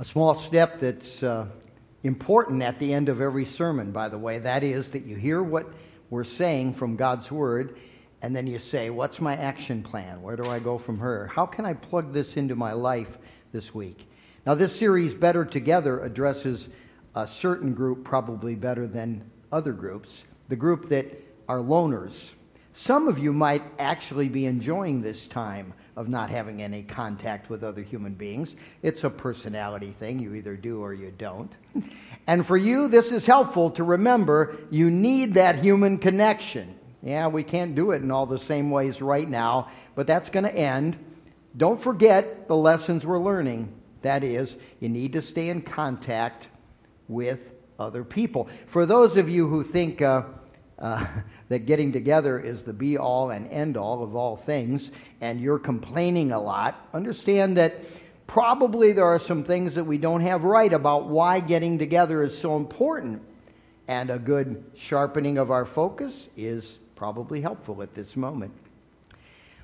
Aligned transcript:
A 0.00 0.04
small 0.04 0.36
step 0.36 0.78
that's 0.78 1.24
uh, 1.24 1.46
important 2.04 2.62
at 2.62 2.78
the 2.78 2.94
end 2.94 3.08
of 3.08 3.20
every 3.20 3.44
sermon, 3.44 3.90
by 3.90 4.08
the 4.08 4.16
way, 4.16 4.38
that 4.38 4.62
is 4.62 4.86
that 4.90 5.04
you 5.04 5.16
hear 5.16 5.42
what 5.42 5.66
we're 6.08 6.22
saying 6.22 6.74
from 6.74 6.94
God's 6.94 7.32
Word, 7.32 7.76
and 8.22 8.34
then 8.34 8.46
you 8.46 8.60
say, 8.60 8.90
What's 8.90 9.20
my 9.20 9.34
action 9.34 9.82
plan? 9.82 10.22
Where 10.22 10.36
do 10.36 10.44
I 10.44 10.60
go 10.60 10.78
from 10.78 11.00
here? 11.00 11.26
How 11.26 11.46
can 11.46 11.66
I 11.66 11.72
plug 11.72 12.12
this 12.12 12.36
into 12.36 12.54
my 12.54 12.74
life 12.74 13.18
this 13.50 13.74
week? 13.74 14.08
Now, 14.46 14.54
this 14.54 14.76
series, 14.76 15.14
Better 15.14 15.44
Together, 15.44 15.98
addresses 15.98 16.68
a 17.16 17.26
certain 17.26 17.74
group 17.74 18.04
probably 18.04 18.54
better 18.54 18.86
than 18.86 19.28
other 19.50 19.72
groups 19.72 20.22
the 20.48 20.54
group 20.54 20.88
that 20.90 21.06
are 21.48 21.58
loners. 21.58 22.34
Some 22.72 23.08
of 23.08 23.18
you 23.18 23.32
might 23.32 23.62
actually 23.80 24.28
be 24.28 24.46
enjoying 24.46 25.02
this 25.02 25.26
time 25.26 25.74
of 25.98 26.08
not 26.08 26.30
having 26.30 26.62
any 26.62 26.84
contact 26.84 27.50
with 27.50 27.64
other 27.64 27.82
human 27.82 28.14
beings. 28.14 28.54
It's 28.82 29.02
a 29.02 29.10
personality 29.10 29.96
thing. 29.98 30.20
You 30.20 30.34
either 30.34 30.54
do 30.56 30.80
or 30.80 30.94
you 30.94 31.12
don't. 31.18 31.52
And 32.28 32.46
for 32.46 32.56
you, 32.56 32.86
this 32.86 33.10
is 33.10 33.26
helpful 33.26 33.72
to 33.72 33.82
remember 33.82 34.58
you 34.70 34.92
need 34.92 35.34
that 35.34 35.56
human 35.56 35.98
connection. 35.98 36.76
Yeah, 37.02 37.26
we 37.26 37.42
can't 37.42 37.74
do 37.74 37.90
it 37.90 38.00
in 38.00 38.12
all 38.12 38.26
the 38.26 38.38
same 38.38 38.70
ways 38.70 39.02
right 39.02 39.28
now, 39.28 39.70
but 39.96 40.06
that's 40.06 40.30
going 40.30 40.44
to 40.44 40.54
end. 40.54 40.96
Don't 41.56 41.80
forget 41.80 42.46
the 42.46 42.56
lessons 42.56 43.04
we're 43.04 43.18
learning. 43.18 43.68
That 44.02 44.22
is, 44.22 44.56
you 44.78 44.88
need 44.88 45.14
to 45.14 45.22
stay 45.22 45.48
in 45.48 45.62
contact 45.62 46.46
with 47.08 47.40
other 47.76 48.04
people. 48.04 48.48
For 48.68 48.86
those 48.86 49.16
of 49.16 49.28
you 49.28 49.48
who 49.48 49.64
think, 49.64 50.00
uh, 50.00 50.22
uh, 50.78 51.04
that 51.48 51.66
getting 51.66 51.92
together 51.92 52.38
is 52.38 52.62
the 52.62 52.72
be 52.72 52.98
all 52.98 53.30
and 53.30 53.50
end 53.50 53.76
all 53.76 54.02
of 54.02 54.14
all 54.14 54.36
things, 54.36 54.90
and 55.20 55.40
you're 55.40 55.58
complaining 55.58 56.32
a 56.32 56.40
lot, 56.40 56.88
understand 56.92 57.56
that 57.56 57.74
probably 58.26 58.92
there 58.92 59.06
are 59.06 59.18
some 59.18 59.42
things 59.42 59.74
that 59.74 59.84
we 59.84 59.98
don't 59.98 60.20
have 60.20 60.44
right 60.44 60.72
about 60.72 61.08
why 61.08 61.40
getting 61.40 61.78
together 61.78 62.22
is 62.22 62.36
so 62.36 62.56
important. 62.56 63.22
And 63.88 64.10
a 64.10 64.18
good 64.18 64.62
sharpening 64.76 65.38
of 65.38 65.50
our 65.50 65.64
focus 65.64 66.28
is 66.36 66.78
probably 66.94 67.40
helpful 67.40 67.82
at 67.82 67.94
this 67.94 68.16
moment. 68.16 68.52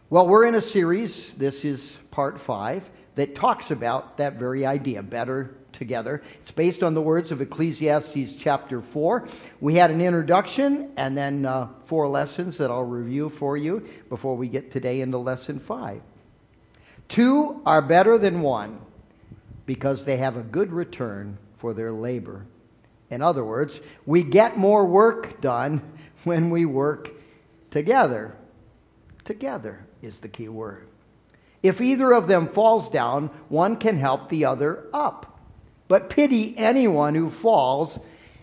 Well, 0.08 0.26
we're 0.28 0.46
in 0.46 0.54
a 0.54 0.62
series, 0.62 1.32
this 1.34 1.64
is 1.64 1.98
part 2.10 2.41
five, 2.41 2.88
that 3.16 3.34
talks 3.34 3.70
about 3.70 4.16
that 4.18 4.34
very 4.34 4.66
idea 4.66 5.02
better 5.02 5.54
together. 5.72 6.22
It's 6.40 6.50
based 6.50 6.82
on 6.82 6.94
the 6.94 7.02
words 7.02 7.32
of 7.32 7.40
Ecclesiastes 7.40 8.34
chapter 8.38 8.80
4. 8.80 9.28
We 9.60 9.74
had 9.74 9.90
an 9.90 10.00
introduction 10.00 10.92
and 10.96 11.16
then 11.16 11.44
uh, 11.46 11.68
four 11.84 12.08
lessons 12.08 12.58
that 12.58 12.70
I'll 12.70 12.84
review 12.84 13.28
for 13.28 13.56
you 13.56 13.86
before 14.08 14.36
we 14.36 14.48
get 14.48 14.70
today 14.70 15.00
into 15.00 15.18
lesson 15.18 15.58
5. 15.58 16.00
Two 17.08 17.60
are 17.66 17.82
better 17.82 18.18
than 18.18 18.40
one 18.40 18.80
because 19.66 20.04
they 20.04 20.16
have 20.16 20.36
a 20.36 20.42
good 20.42 20.72
return 20.72 21.36
for 21.58 21.74
their 21.74 21.92
labor. 21.92 22.46
In 23.10 23.22
other 23.22 23.44
words, 23.44 23.80
we 24.06 24.22
get 24.22 24.56
more 24.56 24.84
work 24.84 25.40
done 25.40 25.82
when 26.24 26.50
we 26.50 26.64
work 26.64 27.10
together. 27.70 28.34
Together 29.24 29.84
is 30.02 30.18
the 30.18 30.28
key 30.28 30.48
word. 30.48 30.86
If 31.64 31.80
either 31.80 32.12
of 32.12 32.28
them 32.28 32.48
falls 32.48 32.90
down, 32.90 33.30
one 33.48 33.76
can 33.76 33.96
help 33.96 34.28
the 34.28 34.44
other 34.44 34.84
up. 34.92 35.40
But 35.88 36.10
pity 36.10 36.54
anyone 36.58 37.14
who 37.14 37.30
falls 37.30 37.98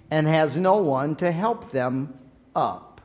and 0.10 0.26
has 0.26 0.56
no 0.58 0.78
one 0.78 1.16
to 1.18 1.32
help 1.32 1.70
them 1.70 2.18
up. 2.56 3.00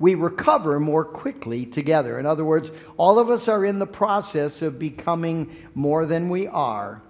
We 0.00 0.16
recover 0.16 0.80
more 0.80 1.04
quickly 1.04 1.66
together. 1.66 2.18
In 2.18 2.26
other 2.26 2.44
words, 2.44 2.72
all 2.96 3.20
of 3.20 3.30
us 3.30 3.46
are 3.46 3.64
in 3.64 3.78
the 3.78 3.86
process 3.86 4.60
of 4.60 4.80
becoming 4.80 5.54
more 5.76 6.04
than 6.04 6.28
we 6.28 6.48
are. 6.48 7.00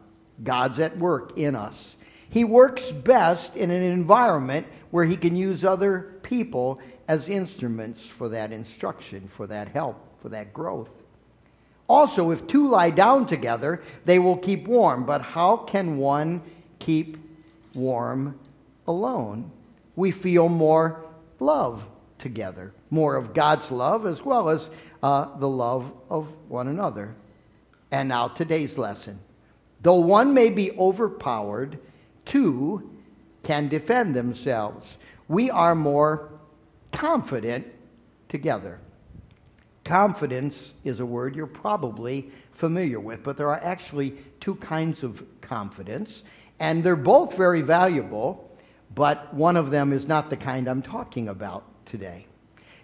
God's 0.44 0.78
at 0.78 0.98
work 0.98 1.38
in 1.38 1.56
us. 1.56 1.96
He 2.28 2.44
works 2.44 2.90
best 2.90 3.56
in 3.56 3.70
an 3.70 3.82
environment 3.82 4.66
where 4.90 5.06
he 5.06 5.16
can 5.16 5.34
use 5.34 5.64
other 5.64 6.18
people 6.22 6.78
as 7.08 7.30
instruments 7.30 8.04
for 8.04 8.28
that 8.28 8.52
instruction, 8.52 9.30
for 9.34 9.46
that 9.46 9.68
help, 9.68 10.20
for 10.20 10.28
that 10.28 10.52
growth. 10.52 10.90
Also, 11.88 12.30
if 12.30 12.46
two 12.46 12.68
lie 12.68 12.90
down 12.90 13.26
together, 13.26 13.82
they 14.04 14.18
will 14.18 14.36
keep 14.36 14.66
warm. 14.66 15.04
But 15.04 15.22
how 15.22 15.56
can 15.56 15.98
one 15.98 16.42
keep 16.78 17.16
warm 17.74 18.38
alone? 18.88 19.50
We 19.94 20.10
feel 20.10 20.48
more 20.48 21.04
love 21.38 21.84
together, 22.18 22.72
more 22.90 23.16
of 23.16 23.34
God's 23.34 23.70
love 23.70 24.06
as 24.06 24.24
well 24.24 24.48
as 24.48 24.68
uh, 25.02 25.38
the 25.38 25.48
love 25.48 25.92
of 26.10 26.28
one 26.48 26.68
another. 26.68 27.14
And 27.92 28.08
now, 28.08 28.28
today's 28.28 28.76
lesson. 28.76 29.18
Though 29.82 30.00
one 30.00 30.34
may 30.34 30.50
be 30.50 30.72
overpowered, 30.72 31.78
two 32.24 32.90
can 33.44 33.68
defend 33.68 34.14
themselves. 34.14 34.96
We 35.28 35.50
are 35.50 35.76
more 35.76 36.30
confident 36.90 37.66
together. 38.28 38.80
Confidence 39.86 40.74
is 40.82 40.98
a 40.98 41.06
word 41.06 41.36
you're 41.36 41.46
probably 41.46 42.32
familiar 42.50 42.98
with, 42.98 43.22
but 43.22 43.36
there 43.36 43.50
are 43.50 43.62
actually 43.62 44.16
two 44.40 44.56
kinds 44.56 45.04
of 45.04 45.22
confidence, 45.40 46.24
and 46.58 46.82
they're 46.82 46.96
both 46.96 47.36
very 47.36 47.62
valuable, 47.62 48.50
but 48.96 49.32
one 49.32 49.56
of 49.56 49.70
them 49.70 49.92
is 49.92 50.08
not 50.08 50.28
the 50.28 50.36
kind 50.36 50.66
I'm 50.66 50.82
talking 50.82 51.28
about 51.28 51.62
today. 51.86 52.26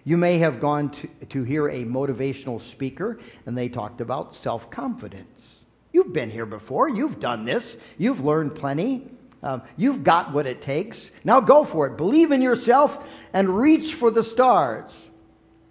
You 0.05 0.15
may 0.15 0.37
have 0.37 0.61
gone 0.61 0.91
to, 0.91 1.07
to 1.31 1.43
hear 1.43 1.67
a 1.67 1.83
motivational 1.83 2.61
speaker, 2.61 3.19
and 3.45 3.57
they 3.57 3.67
talked 3.67 3.99
about 3.99 4.33
self 4.33 4.69
confidence. 4.69 5.57
You've 5.91 6.13
been 6.13 6.29
here 6.29 6.45
before, 6.45 6.87
you've 6.87 7.19
done 7.19 7.43
this, 7.43 7.75
you've 7.97 8.23
learned 8.23 8.55
plenty. 8.55 9.09
Um, 9.43 9.61
you've 9.75 10.05
got 10.05 10.31
what 10.31 10.47
it 10.47 10.61
takes. 10.61 11.11
Now 11.25 11.41
go 11.41 11.65
for 11.65 11.85
it. 11.87 11.97
Believe 11.97 12.31
in 12.31 12.41
yourself 12.41 13.05
and 13.33 13.49
reach 13.49 13.93
for 13.93 14.09
the 14.09 14.23
stars. 14.23 14.97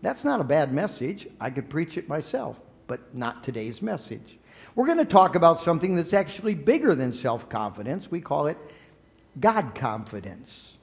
That's 0.02 0.24
not 0.24 0.40
a 0.40 0.44
bad 0.44 0.72
message. 0.72 1.28
I 1.40 1.50
could 1.50 1.70
preach 1.70 1.96
it 1.96 2.08
myself, 2.08 2.60
but 2.88 3.14
not 3.14 3.44
today's 3.44 3.80
message. 3.80 4.38
We're 4.74 4.86
going 4.86 4.98
to 4.98 5.04
talk 5.04 5.36
about 5.36 5.60
something 5.60 5.94
that's 5.94 6.12
actually 6.12 6.54
bigger 6.54 6.94
than 6.94 7.12
self 7.12 7.48
confidence. 7.48 8.10
We 8.10 8.20
call 8.20 8.48
it 8.48 8.58
God 9.38 9.74
confidence. 9.74 10.76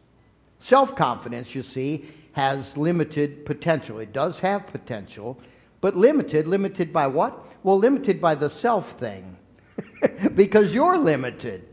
Self 0.59 0.95
confidence, 0.95 1.53
you 1.53 1.63
see, 1.63 2.05
has 2.31 2.77
limited 2.77 3.45
potential. 3.45 3.99
It 3.99 4.13
does 4.13 4.39
have 4.39 4.67
potential, 4.67 5.39
but 5.81 5.97
limited. 5.97 6.47
Limited 6.47 6.93
by 6.93 7.07
what? 7.07 7.45
Well, 7.63 7.77
limited 7.77 8.21
by 8.21 8.35
the 8.35 8.49
self 8.49 8.97
thing. 8.99 9.35
because 10.35 10.73
you're 10.73 10.97
limited. 10.97 11.67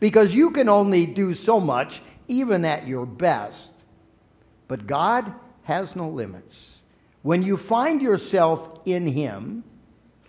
Because 0.00 0.34
you 0.34 0.50
can 0.50 0.68
only 0.68 1.04
do 1.04 1.34
so 1.34 1.60
much, 1.60 2.00
even 2.28 2.64
at 2.64 2.86
your 2.86 3.04
best. 3.04 3.70
But 4.68 4.86
God 4.86 5.32
has 5.64 5.96
no 5.96 6.08
limits. 6.08 6.75
When 7.26 7.42
you 7.42 7.56
find 7.56 8.00
yourself 8.00 8.78
in 8.84 9.04
Him, 9.04 9.64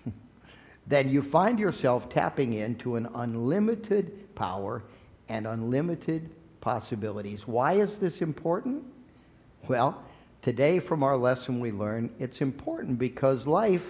then 0.88 1.10
you 1.10 1.22
find 1.22 1.60
yourself 1.60 2.10
tapping 2.10 2.54
into 2.54 2.96
an 2.96 3.08
unlimited 3.14 4.34
power 4.34 4.82
and 5.30 5.46
unlimited 5.46 6.28
possibilities. 6.60 7.48
Why 7.48 7.74
is 7.74 7.98
this 7.98 8.24
important? 8.24 8.84
Well, 9.68 10.04
today 10.42 10.80
from 10.80 11.04
our 11.04 11.16
lesson 11.16 11.60
we 11.60 11.72
learn 11.72 12.10
it's 12.18 12.42
important 12.42 12.98
because 12.98 13.46
life 13.46 13.86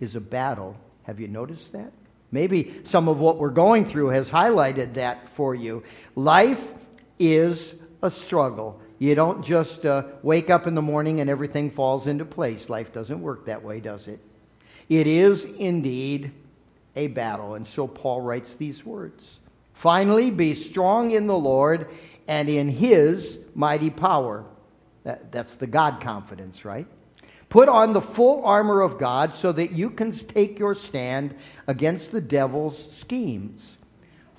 is 0.00 0.14
a 0.14 0.20
battle. 0.20 0.76
Have 1.04 1.18
you 1.18 1.28
noticed 1.28 1.72
that? 1.72 1.90
Maybe 2.32 2.82
some 2.84 3.08
of 3.08 3.18
what 3.18 3.38
we're 3.38 3.48
going 3.48 3.88
through 3.88 4.08
has 4.08 4.28
highlighted 4.28 4.92
that 4.92 5.26
for 5.30 5.54
you. 5.54 5.82
Life 6.16 6.74
is 7.18 7.74
a 8.02 8.10
struggle. 8.10 8.78
You 8.98 9.14
don't 9.14 9.44
just 9.44 9.84
uh, 9.84 10.04
wake 10.22 10.48
up 10.48 10.66
in 10.66 10.74
the 10.74 10.82
morning 10.82 11.20
and 11.20 11.28
everything 11.28 11.70
falls 11.70 12.06
into 12.06 12.24
place. 12.24 12.68
Life 12.68 12.92
doesn't 12.92 13.20
work 13.20 13.46
that 13.46 13.62
way, 13.62 13.80
does 13.80 14.08
it? 14.08 14.20
It 14.88 15.06
is 15.06 15.44
indeed 15.44 16.32
a 16.94 17.08
battle. 17.08 17.54
And 17.54 17.66
so 17.66 17.86
Paul 17.86 18.22
writes 18.22 18.54
these 18.54 18.84
words 18.84 19.38
Finally, 19.74 20.30
be 20.30 20.54
strong 20.54 21.10
in 21.10 21.26
the 21.26 21.36
Lord 21.36 21.88
and 22.26 22.48
in 22.48 22.68
his 22.68 23.38
mighty 23.54 23.90
power. 23.90 24.44
That, 25.04 25.30
that's 25.30 25.54
the 25.54 25.66
God 25.66 26.00
confidence, 26.00 26.64
right? 26.64 26.86
Put 27.48 27.68
on 27.68 27.92
the 27.92 28.00
full 28.00 28.44
armor 28.44 28.80
of 28.80 28.98
God 28.98 29.34
so 29.34 29.52
that 29.52 29.72
you 29.72 29.90
can 29.90 30.10
take 30.10 30.58
your 30.58 30.74
stand 30.74 31.34
against 31.66 32.10
the 32.10 32.20
devil's 32.20 32.90
schemes. 32.92 33.76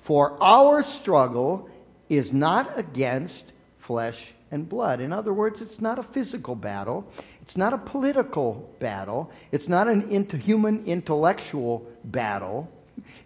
For 0.00 0.42
our 0.42 0.82
struggle 0.82 1.70
is 2.08 2.32
not 2.32 2.78
against 2.78 3.52
flesh 3.78 4.34
and 4.50 4.68
blood. 4.68 5.00
In 5.00 5.12
other 5.12 5.32
words, 5.32 5.60
it's 5.60 5.80
not 5.80 5.98
a 5.98 6.02
physical 6.02 6.54
battle, 6.54 7.10
it's 7.42 7.56
not 7.56 7.72
a 7.72 7.78
political 7.78 8.74
battle, 8.78 9.30
it's 9.52 9.68
not 9.68 9.88
an 9.88 10.10
human 10.40 10.84
intellectual 10.86 11.86
battle, 12.04 12.70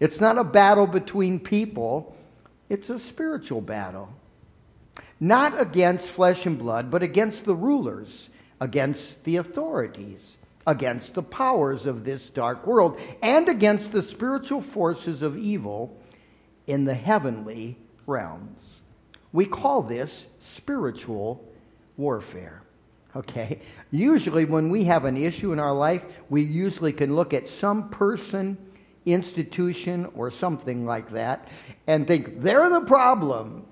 it's 0.01 0.21
not 0.21 0.39
a 0.39 0.45
battle 0.45 0.87
between 0.87 1.39
people, 1.39 2.17
it's 2.69 2.91
a 2.91 2.99
spiritual 2.99 3.61
battle. 3.61 4.09
Not 5.21 5.61
against 5.61 6.09
flesh 6.09 6.47
and 6.47 6.59
blood, 6.59 6.91
but 6.91 7.03
against 7.03 7.45
the 7.45 7.55
rulers, 7.55 8.29
against 8.61 9.23
the 9.23 9.37
authorities, 9.37 10.37
against 10.67 11.15
the 11.15 11.23
powers 11.23 11.87
of 11.87 12.05
this 12.05 12.29
dark 12.31 12.67
world, 12.67 13.01
and 13.23 13.49
against 13.49 13.93
the 13.93 14.03
spiritual 14.03 14.61
forces 14.61 15.23
of 15.23 15.39
evil 15.39 15.97
in 16.67 16.85
the 16.85 16.95
heavenly 16.95 17.77
realms. 18.07 18.82
We 19.33 19.47
call 19.47 19.83
this 19.83 20.27
spiritual 20.41 21.45
warfare. 21.97 22.63
Okay? 23.15 23.61
Usually, 23.91 24.45
when 24.45 24.71
we 24.71 24.85
have 24.85 25.05
an 25.05 25.17
issue 25.17 25.53
in 25.53 25.59
our 25.59 25.75
life, 25.75 26.03
we 26.31 26.43
usually 26.43 26.93
can 26.93 27.15
look 27.15 27.35
at 27.35 27.49
some 27.49 27.89
person, 27.91 28.57
institution, 29.05 30.11
or 30.15 30.31
something 30.31 30.87
like 30.87 31.11
that 31.11 31.49
and 31.87 32.07
think 32.07 32.41
they're 32.41 32.71
the 32.71 32.81
problem. 32.81 33.65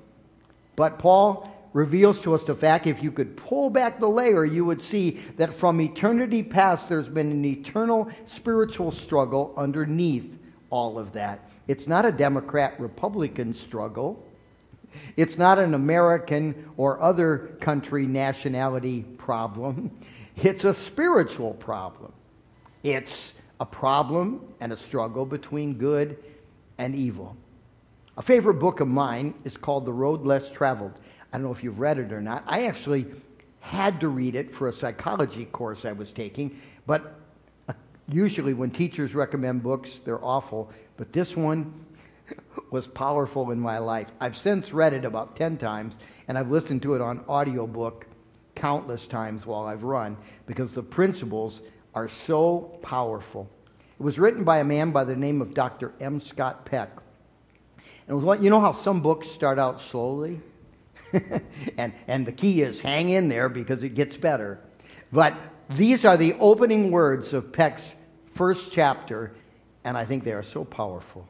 But 0.76 0.98
Paul 0.98 1.50
reveals 1.72 2.20
to 2.22 2.34
us 2.34 2.44
the 2.44 2.54
fact 2.54 2.86
if 2.86 3.02
you 3.02 3.12
could 3.12 3.36
pull 3.36 3.70
back 3.70 4.00
the 4.00 4.08
layer, 4.08 4.44
you 4.44 4.64
would 4.64 4.82
see 4.82 5.20
that 5.36 5.54
from 5.54 5.80
eternity 5.80 6.42
past, 6.42 6.88
there's 6.88 7.08
been 7.08 7.30
an 7.30 7.44
eternal 7.44 8.10
spiritual 8.26 8.90
struggle 8.90 9.54
underneath 9.56 10.36
all 10.70 10.98
of 10.98 11.12
that. 11.12 11.48
It's 11.68 11.86
not 11.86 12.04
a 12.04 12.12
Democrat 12.12 12.78
Republican 12.80 13.54
struggle. 13.54 14.24
It's 15.16 15.38
not 15.38 15.58
an 15.58 15.74
American 15.74 16.70
or 16.76 17.00
other 17.00 17.56
country 17.60 18.06
nationality 18.06 19.02
problem. 19.18 19.90
It's 20.36 20.64
a 20.64 20.72
spiritual 20.72 21.54
problem. 21.54 22.12
It's 22.82 23.34
a 23.60 23.66
problem 23.66 24.40
and 24.60 24.72
a 24.72 24.76
struggle 24.76 25.26
between 25.26 25.74
good 25.74 26.16
and 26.78 26.94
evil. 26.94 27.36
A 28.16 28.22
favorite 28.22 28.54
book 28.54 28.80
of 28.80 28.88
mine 28.88 29.34
is 29.44 29.56
called 29.56 29.84
The 29.84 29.92
Road 29.92 30.24
Less 30.24 30.50
Traveled. 30.50 30.98
I 31.32 31.36
don't 31.36 31.44
know 31.44 31.52
if 31.52 31.62
you've 31.62 31.78
read 31.78 31.98
it 31.98 32.12
or 32.12 32.20
not. 32.20 32.42
I 32.46 32.62
actually 32.62 33.06
had 33.60 34.00
to 34.00 34.08
read 34.08 34.34
it 34.34 34.54
for 34.54 34.68
a 34.68 34.72
psychology 34.72 35.44
course 35.44 35.84
I 35.84 35.92
was 35.92 36.12
taking, 36.12 36.58
but 36.86 37.14
uh, 37.68 37.74
usually 38.08 38.54
when 38.54 38.70
teachers 38.70 39.14
recommend 39.14 39.62
books, 39.62 40.00
they're 40.04 40.24
awful. 40.24 40.70
But 40.96 41.12
this 41.12 41.36
one 41.36 41.72
was 42.70 42.86
powerful 42.86 43.50
in 43.50 43.60
my 43.60 43.78
life. 43.78 44.08
I've 44.20 44.36
since 44.36 44.72
read 44.72 44.92
it 44.92 45.04
about 45.04 45.36
10 45.36 45.58
times, 45.58 45.94
and 46.28 46.38
I've 46.38 46.50
listened 46.50 46.82
to 46.82 46.94
it 46.94 47.00
on 47.00 47.24
audiobook 47.28 48.06
countless 48.54 49.06
times 49.06 49.46
while 49.46 49.66
I've 49.66 49.84
run 49.84 50.16
because 50.46 50.74
the 50.74 50.82
principles 50.82 51.60
are 51.94 52.08
so 52.08 52.78
powerful. 52.82 53.48
It 53.98 54.02
was 54.02 54.18
written 54.18 54.44
by 54.44 54.58
a 54.58 54.64
man 54.64 54.92
by 54.92 55.04
the 55.04 55.16
name 55.16 55.40
of 55.42 55.54
Dr. 55.54 55.92
M. 56.00 56.20
Scott 56.20 56.64
Peck. 56.64 56.90
And 58.06 58.20
it 58.20 58.24
was, 58.24 58.40
you 58.40 58.50
know 58.50 58.60
how 58.60 58.72
some 58.72 59.00
books 59.00 59.28
start 59.28 59.58
out 59.58 59.80
slowly? 59.80 60.40
and, 61.78 61.92
and 62.06 62.26
the 62.26 62.32
key 62.32 62.62
is 62.62 62.80
hang 62.80 63.10
in 63.10 63.28
there 63.28 63.48
because 63.48 63.82
it 63.82 63.90
gets 63.90 64.16
better. 64.16 64.60
But 65.12 65.34
these 65.70 66.04
are 66.04 66.16
the 66.16 66.34
opening 66.34 66.90
words 66.90 67.32
of 67.32 67.52
Peck's 67.52 67.94
first 68.34 68.72
chapter, 68.72 69.32
and 69.84 69.96
I 69.96 70.04
think 70.04 70.24
they 70.24 70.32
are 70.32 70.42
so 70.42 70.64
powerful. 70.64 71.26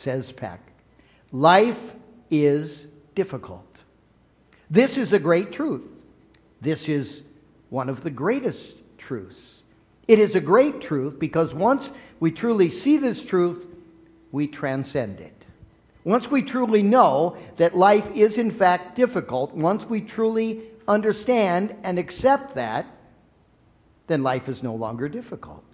Says 0.00 0.32
Peck 0.32 0.60
Life 1.30 1.94
is 2.30 2.86
difficult. 3.14 3.66
This 4.70 4.96
is 4.96 5.12
a 5.12 5.18
great 5.18 5.52
truth. 5.52 5.82
This 6.62 6.88
is 6.88 7.22
one 7.68 7.90
of 7.90 8.02
the 8.02 8.08
greatest 8.08 8.76
truths. 8.96 9.60
It 10.08 10.18
is 10.18 10.36
a 10.36 10.40
great 10.40 10.80
truth 10.80 11.18
because 11.18 11.54
once 11.54 11.90
we 12.18 12.32
truly 12.32 12.70
see 12.70 12.96
this 12.96 13.22
truth, 13.22 13.66
we 14.32 14.46
transcend 14.46 15.20
it. 15.20 15.44
Once 16.04 16.30
we 16.30 16.40
truly 16.40 16.82
know 16.82 17.36
that 17.58 17.76
life 17.76 18.10
is 18.14 18.38
in 18.38 18.50
fact 18.50 18.96
difficult, 18.96 19.52
once 19.52 19.84
we 19.84 20.00
truly 20.00 20.62
understand 20.88 21.76
and 21.82 21.98
accept 21.98 22.54
that, 22.54 22.86
then 24.06 24.22
life 24.22 24.48
is 24.48 24.62
no 24.62 24.74
longer 24.74 25.10
difficult. 25.10 25.69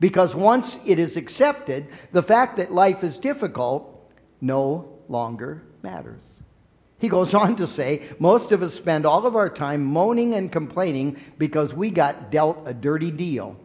Because 0.00 0.34
once 0.34 0.78
it 0.84 0.98
is 0.98 1.16
accepted, 1.16 1.86
the 2.12 2.22
fact 2.22 2.56
that 2.56 2.72
life 2.72 3.04
is 3.04 3.18
difficult 3.18 3.90
no 4.40 4.88
longer 5.08 5.62
matters. 5.82 6.42
He 6.98 7.08
goes 7.08 7.34
on 7.34 7.56
to 7.56 7.66
say, 7.66 8.02
most 8.18 8.52
of 8.52 8.62
us 8.62 8.74
spend 8.74 9.04
all 9.04 9.26
of 9.26 9.36
our 9.36 9.50
time 9.50 9.84
moaning 9.84 10.34
and 10.34 10.50
complaining 10.50 11.20
because 11.38 11.74
we 11.74 11.90
got 11.90 12.30
dealt 12.30 12.62
a 12.66 12.72
dirty 12.72 13.10
deal. 13.10 13.56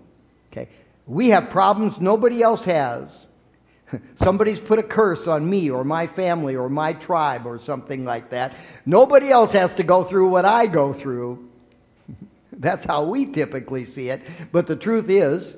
Okay? 0.51 0.67
We 1.07 1.29
have 1.29 1.49
problems 1.49 1.99
nobody 1.99 2.41
else 2.41 2.63
has. 2.65 3.27
Somebody's 4.17 4.59
put 4.59 4.79
a 4.79 4.83
curse 4.83 5.27
on 5.27 5.49
me 5.49 5.69
or 5.69 5.83
my 5.83 6.07
family 6.07 6.55
or 6.55 6.69
my 6.69 6.93
tribe 6.93 7.45
or 7.45 7.59
something 7.59 8.03
like 8.03 8.29
that. 8.31 8.55
Nobody 8.85 9.29
else 9.31 9.51
has 9.53 9.73
to 9.75 9.83
go 9.83 10.03
through 10.03 10.29
what 10.29 10.45
I 10.45 10.67
go 10.67 10.93
through. 10.93 11.49
That's 12.53 12.85
how 12.85 13.05
we 13.05 13.25
typically 13.25 13.85
see 13.85 14.09
it. 14.09 14.21
But 14.51 14.67
the 14.67 14.75
truth 14.75 15.09
is, 15.09 15.55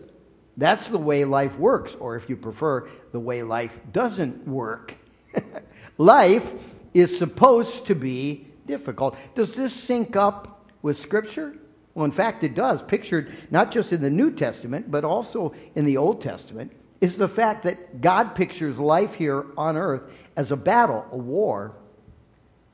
that's 0.57 0.88
the 0.88 0.98
way 0.98 1.25
life 1.25 1.57
works, 1.57 1.95
or 1.95 2.15
if 2.15 2.30
you 2.30 2.36
prefer, 2.36 2.89
the 3.12 3.19
way 3.19 3.44
life 3.44 3.77
doesn't 3.92 4.48
work. 4.48 4.94
life 5.98 6.45
is 6.94 7.18
supposed 7.18 7.86
to 7.88 7.95
be 7.95 8.48
difficult. 8.68 9.18
Does 9.36 9.56
this 9.56 9.74
sync 9.74 10.15
up 10.15 10.68
with 10.81 11.00
Scripture? 11.00 11.56
Well, 11.94 12.06
in 12.06 12.12
fact, 12.12 12.44
it 12.44 12.53
does, 12.53 12.81
pictured 12.81 13.33
not 13.50 13.71
just 13.71 13.92
in 13.92 14.01
the 14.01 14.09
New 14.09 14.31
Testament, 14.31 14.89
but 14.92 15.03
also 15.03 15.53
in 15.75 15.86
the 15.86 15.98
Old 15.98 16.21
Testament 16.21 16.71
is 17.01 17.18
the 17.18 17.27
fact 17.27 17.63
that 17.63 18.00
God 18.00 18.36
pictures 18.36 18.77
life 18.77 19.15
here 19.15 19.45
on 19.57 19.75
earth 19.75 20.04
as 20.38 20.51
a 20.51 20.56
battle, 20.56 21.06
a 21.12 21.18
war. 21.18 21.74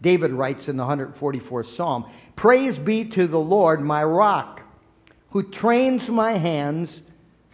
David 0.02 0.32
writes 0.32 0.68
in 0.68 0.78
the 0.78 0.84
144th 0.84 1.68
Psalm 1.68 2.06
Praise 2.36 2.78
be 2.78 3.06
to 3.06 3.26
the 3.26 3.40
Lord, 3.40 3.82
my 3.82 4.04
rock, 4.04 4.62
who 5.32 5.42
trains 5.44 6.10
my 6.10 6.34
hands 6.34 7.02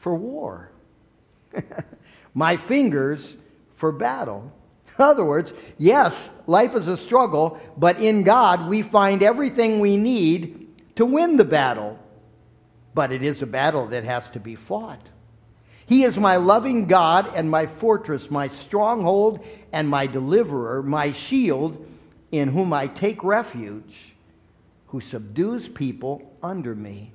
for 0.04 0.14
war, 0.14 0.70
my 2.34 2.58
fingers 2.58 3.38
for 3.78 3.92
battle. 3.94 4.52
In 5.00 5.06
other 5.06 5.24
words, 5.24 5.54
yes, 5.78 6.30
life 6.46 6.76
is 6.76 6.90
a 6.90 6.98
struggle, 6.98 7.58
but 7.78 8.00
in 8.00 8.24
God 8.24 8.68
we 8.68 8.82
find 8.82 9.24
everything 9.24 9.80
we 9.80 9.96
need 9.96 10.68
to 10.98 11.06
win 11.06 11.38
the 11.38 11.46
battle. 11.46 11.98
But 12.94 13.14
it 13.14 13.24
is 13.24 13.42
a 13.42 13.48
battle 13.48 13.88
that 13.88 14.04
has 14.04 14.30
to 14.32 14.42
be 14.42 14.56
fought. 14.56 15.10
He 15.86 16.04
is 16.04 16.18
my 16.18 16.36
loving 16.36 16.86
God 16.86 17.32
and 17.34 17.50
my 17.50 17.66
fortress, 17.66 18.30
my 18.30 18.50
stronghold 18.50 19.40
and 19.72 19.88
my 19.88 20.06
deliverer, 20.06 20.84
my 20.84 21.14
shield, 21.14 21.88
in 22.32 22.50
whom 22.50 22.74
I 22.74 22.88
take 22.88 23.24
refuge, 23.24 24.16
who 24.88 25.00
subdues 25.00 25.70
people 25.70 26.30
under 26.44 26.76
me. 26.76 27.14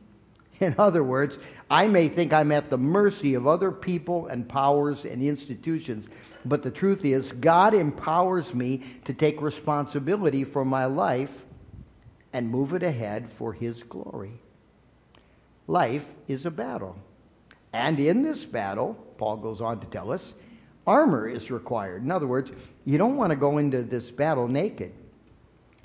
In 0.61 0.75
other 0.79 1.05
words, 1.05 1.39
I 1.71 1.87
may 1.87 2.09
think 2.09 2.33
I'm 2.33 2.53
at 2.53 2.71
the 2.71 2.79
mercy 2.79 3.35
of 3.35 3.47
other 3.47 3.71
people 3.71 4.27
and 4.27 4.49
powers 4.49 5.05
and 5.05 5.23
institutions, 5.23 6.09
but 6.45 6.63
the 6.63 6.71
truth 6.71 7.05
is, 7.05 7.33
God 7.33 7.75
empowers 7.75 8.55
me 8.55 8.85
to 9.05 9.15
take 9.15 9.41
responsibility 9.41 10.45
for 10.45 10.65
my 10.65 10.87
life 10.87 11.33
and 12.33 12.49
move 12.49 12.73
it 12.75 12.83
ahead 12.83 13.31
for 13.33 13.53
His 13.53 13.83
glory. 13.83 14.41
Life 15.67 16.07
is 16.29 16.47
a 16.47 16.51
battle. 16.51 16.97
And 17.73 18.01
in 18.01 18.23
this 18.23 18.45
battle, 18.45 18.95
Paul 19.19 19.37
goes 19.37 19.61
on 19.61 19.81
to 19.81 19.87
tell 19.89 20.11
us, 20.11 20.35
armor 20.87 21.29
is 21.29 21.51
required. 21.51 22.03
In 22.03 22.11
other 22.11 22.27
words, 22.27 22.51
you 22.85 22.97
don't 22.97 23.17
want 23.17 23.31
to 23.31 23.37
go 23.37 23.59
into 23.59 23.83
this 23.83 24.11
battle 24.11 24.49
naked. 24.49 24.93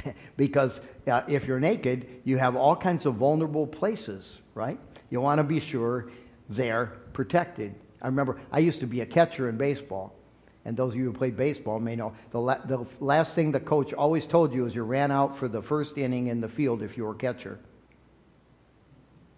because 0.38 0.82
uh, 1.08 1.22
if 1.28 1.46
you're 1.46 1.60
naked, 1.60 2.08
you 2.24 2.38
have 2.38 2.56
all 2.56 2.76
kinds 2.76 3.06
of 3.06 3.16
vulnerable 3.16 3.68
places, 3.68 4.42
right? 4.56 4.80
You 5.10 5.22
want 5.22 5.40
to 5.40 5.44
be 5.44 5.60
sure 5.60 6.10
they're 6.50 6.98
protected. 7.14 7.76
I 8.02 8.08
remember 8.08 8.40
I 8.52 8.60
used 8.60 8.80
to 8.82 8.88
be 8.88 9.02
a 9.02 9.06
catcher 9.06 9.50
in 9.50 9.58
baseball. 9.58 10.16
And 10.66 10.78
those 10.78 10.94
of 10.94 10.98
you 10.98 11.06
who 11.06 11.14
played 11.14 11.36
baseball 11.36 11.80
may 11.80 11.96
know 11.96 12.14
the, 12.32 12.40
la- 12.40 12.66
the 12.66 12.86
last 13.02 13.36
thing 13.36 13.52
the 13.52 13.60
coach 13.60 13.94
always 13.94 14.26
told 14.26 14.54
you 14.54 14.66
is 14.66 14.74
you 14.74 14.84
ran 14.84 15.12
out 15.12 15.38
for 15.38 15.50
the 15.50 15.62
first 15.62 15.98
inning 15.98 16.28
in 16.28 16.40
the 16.40 16.48
field 16.48 16.82
if 16.82 16.96
you 16.96 17.04
were 17.04 17.12
a 17.12 17.16
catcher. 17.16 17.60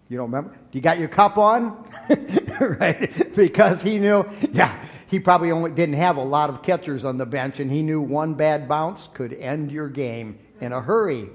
You 0.08 0.16
don't 0.18 0.30
remember? 0.30 0.56
You 0.70 0.80
got 0.80 1.00
your 1.00 1.08
cup 1.08 1.36
on? 1.36 1.90
right? 2.60 3.34
Because 3.34 3.82
he 3.82 3.98
knew, 3.98 4.24
yeah, 4.52 4.84
he 5.08 5.18
probably 5.18 5.50
only 5.50 5.72
didn't 5.72 5.96
have 5.96 6.16
a 6.16 6.22
lot 6.22 6.48
of 6.48 6.62
catchers 6.62 7.04
on 7.04 7.18
the 7.18 7.26
bench, 7.26 7.58
and 7.58 7.70
he 7.70 7.82
knew 7.82 8.00
one 8.00 8.34
bad 8.34 8.68
bounce 8.68 9.08
could 9.12 9.32
end 9.32 9.72
your 9.72 9.88
game 9.88 10.38
in 10.60 10.72
a 10.72 10.80
hurry. 10.80 11.28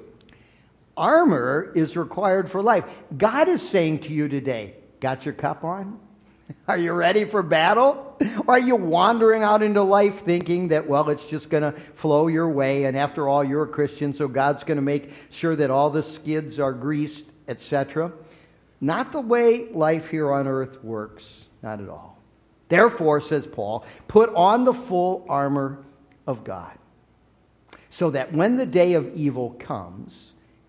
Armor 1.01 1.71
is 1.73 1.97
required 1.97 2.49
for 2.49 2.61
life. 2.61 2.85
God 3.17 3.49
is 3.49 3.67
saying 3.67 4.01
to 4.01 4.13
you 4.13 4.27
today, 4.29 4.75
got 4.99 5.25
your 5.25 5.33
cup 5.33 5.63
on? 5.63 5.99
Are 6.67 6.77
you 6.77 6.93
ready 6.93 7.25
for 7.25 7.41
battle? 7.41 8.15
Or 8.45 8.55
are 8.55 8.59
you 8.59 8.75
wandering 8.75 9.41
out 9.41 9.63
into 9.63 9.81
life 9.81 10.23
thinking 10.23 10.67
that, 10.67 10.87
well, 10.87 11.09
it's 11.09 11.27
just 11.27 11.49
going 11.49 11.63
to 11.63 11.71
flow 11.95 12.27
your 12.27 12.49
way, 12.49 12.83
and 12.83 12.95
after 12.95 13.27
all, 13.27 13.43
you're 13.43 13.63
a 13.63 13.67
Christian, 13.67 14.13
so 14.13 14.27
God's 14.27 14.63
going 14.63 14.75
to 14.75 14.83
make 14.83 15.09
sure 15.31 15.55
that 15.55 15.71
all 15.71 15.89
the 15.89 16.03
skids 16.03 16.59
are 16.59 16.71
greased, 16.71 17.25
etc.? 17.47 18.11
Not 18.79 19.11
the 19.11 19.21
way 19.21 19.69
life 19.71 20.07
here 20.07 20.31
on 20.31 20.47
earth 20.47 20.83
works, 20.83 21.45
not 21.63 21.81
at 21.81 21.89
all. 21.89 22.19
Therefore, 22.69 23.21
says 23.21 23.47
Paul, 23.47 23.85
put 24.07 24.29
on 24.35 24.65
the 24.65 24.73
full 24.73 25.25
armor 25.27 25.83
of 26.27 26.43
God, 26.43 26.77
so 27.89 28.11
that 28.11 28.31
when 28.33 28.55
the 28.55 28.67
day 28.67 28.93
of 28.93 29.15
evil 29.15 29.55
comes, 29.57 30.30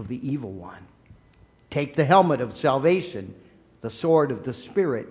of 0.00 0.08
the 0.08 0.28
evil 0.28 0.50
one. 0.50 0.82
Take 1.68 1.94
the 1.94 2.04
helmet 2.04 2.40
of 2.40 2.56
salvation, 2.56 3.32
the 3.82 3.90
sword 3.90 4.32
of 4.32 4.42
the 4.44 4.54
Spirit, 4.54 5.06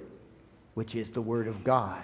which 0.73 0.95
is 0.95 1.11
the 1.11 1.21
Word 1.21 1.47
of 1.47 1.63
God. 1.63 2.03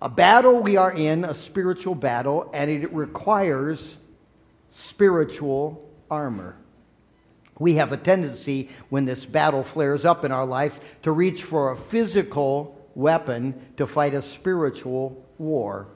A 0.00 0.08
battle 0.08 0.60
we 0.60 0.76
are 0.76 0.92
in, 0.92 1.24
a 1.24 1.34
spiritual 1.34 1.94
battle, 1.94 2.48
and 2.54 2.70
it 2.70 2.90
requires 2.94 3.96
spiritual 4.72 5.86
armor. 6.10 6.56
We 7.58 7.74
have 7.74 7.92
a 7.92 7.98
tendency, 7.98 8.70
when 8.88 9.04
this 9.04 9.26
battle 9.26 9.62
flares 9.62 10.06
up 10.06 10.24
in 10.24 10.32
our 10.32 10.46
life, 10.46 10.80
to 11.02 11.12
reach 11.12 11.42
for 11.42 11.72
a 11.72 11.76
physical 11.76 12.88
weapon 12.94 13.60
to 13.76 13.86
fight 13.86 14.14
a 14.14 14.22
spiritual 14.22 15.22
war. 15.36 15.88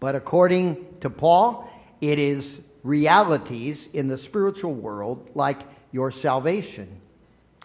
But 0.00 0.14
according 0.14 0.98
to 1.00 1.08
Paul, 1.08 1.70
it 2.00 2.18
is 2.18 2.60
realities 2.82 3.88
in 3.92 4.08
the 4.08 4.18
spiritual 4.18 4.74
world 4.74 5.30
like 5.34 5.60
your 5.92 6.10
salvation, 6.10 7.00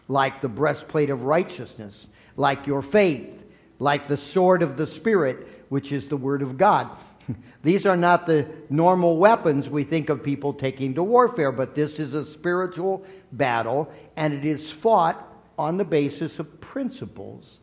like 0.08 0.42
the 0.42 0.50
breastplate 0.50 1.10
of 1.10 1.24
righteousness, 1.24 2.08
like 2.36 2.66
your 2.68 2.82
faith, 2.82 3.44
like 3.80 4.08
the 4.08 4.18
sword 4.18 4.62
of 4.62 4.78
the 4.78 4.88
Spirit, 4.88 5.66
which 5.70 5.92
is 5.92 6.08
the 6.08 6.18
Word 6.18 6.42
of 6.42 6.58
God. 6.58 6.90
These 7.64 7.86
are 7.86 7.98
not 7.98 8.26
the 8.26 8.48
normal 8.70 9.18
weapons 9.18 9.70
we 9.70 9.84
think 9.84 10.10
of 10.10 10.24
people 10.24 10.54
taking 10.54 10.94
to 10.96 11.04
warfare, 11.04 11.52
but 11.52 11.76
this 11.76 12.00
is 12.00 12.14
a 12.14 12.26
spiritual 12.26 13.06
battle, 13.34 13.92
and 14.16 14.34
it 14.34 14.46
is 14.46 14.70
fought 14.70 15.30
on 15.58 15.78
the 15.78 15.86
basis 15.86 16.40
of 16.40 16.60
principles, 16.60 17.60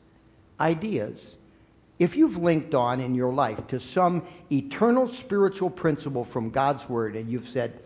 ideas. 0.58 1.36
If 2.00 2.16
you've 2.16 2.38
linked 2.38 2.74
on 2.74 2.98
in 2.98 3.14
your 3.14 3.30
life 3.30 3.66
to 3.68 3.78
some 3.78 4.26
eternal 4.50 5.06
spiritual 5.06 5.68
principle 5.68 6.24
from 6.24 6.48
God's 6.48 6.88
Word 6.88 7.14
and 7.14 7.30
you've 7.30 7.48
said, 7.48 7.78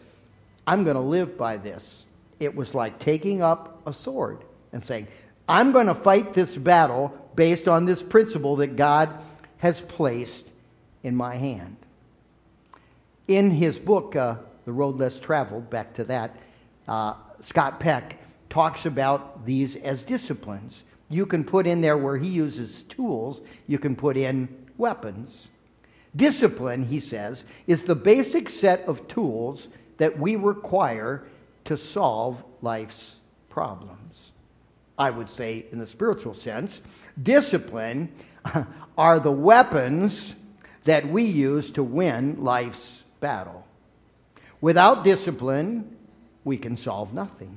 I'm 0.68 0.84
going 0.84 0.94
to 0.94 1.02
live 1.02 1.36
by 1.36 1.56
this, 1.56 2.04
it 2.38 2.54
was 2.54 2.74
like 2.74 3.00
taking 3.00 3.42
up 3.42 3.82
a 3.86 3.92
sword 3.92 4.38
and 4.72 4.82
saying, 4.82 5.08
I'm 5.48 5.72
going 5.72 5.88
to 5.88 5.96
fight 5.96 6.32
this 6.32 6.56
battle 6.56 7.12
based 7.34 7.66
on 7.66 7.84
this 7.84 8.04
principle 8.04 8.54
that 8.56 8.76
God 8.76 9.10
has 9.58 9.80
placed 9.80 10.46
in 11.02 11.16
my 11.16 11.34
hand. 11.34 11.76
In 13.26 13.50
his 13.50 13.80
book, 13.80 14.14
uh, 14.14 14.36
The 14.64 14.72
Road 14.72 14.96
Less 14.96 15.18
Traveled, 15.18 15.68
back 15.70 15.92
to 15.94 16.04
that, 16.04 16.36
uh, 16.86 17.14
Scott 17.42 17.80
Peck 17.80 18.16
talks 18.48 18.86
about 18.86 19.44
these 19.44 19.74
as 19.74 20.02
disciplines. 20.02 20.84
You 21.14 21.26
can 21.26 21.44
put 21.44 21.68
in 21.68 21.80
there 21.80 21.96
where 21.96 22.16
he 22.16 22.26
uses 22.26 22.82
tools, 22.88 23.40
you 23.68 23.78
can 23.78 23.94
put 23.94 24.16
in 24.16 24.48
weapons. 24.78 25.46
Discipline, 26.16 26.82
he 26.82 26.98
says, 26.98 27.44
is 27.68 27.84
the 27.84 27.94
basic 27.94 28.48
set 28.48 28.80
of 28.88 29.06
tools 29.06 29.68
that 29.98 30.18
we 30.18 30.34
require 30.34 31.22
to 31.66 31.76
solve 31.76 32.42
life's 32.62 33.14
problems. 33.48 34.32
I 34.98 35.10
would 35.10 35.30
say, 35.30 35.66
in 35.70 35.78
the 35.78 35.86
spiritual 35.86 36.34
sense, 36.34 36.80
discipline 37.22 38.12
are 38.98 39.20
the 39.20 39.30
weapons 39.30 40.34
that 40.82 41.08
we 41.08 41.22
use 41.22 41.70
to 41.72 41.84
win 41.84 42.42
life's 42.42 43.04
battle. 43.20 43.64
Without 44.60 45.04
discipline, 45.04 45.96
we 46.42 46.56
can 46.56 46.76
solve 46.76 47.14
nothing. 47.14 47.56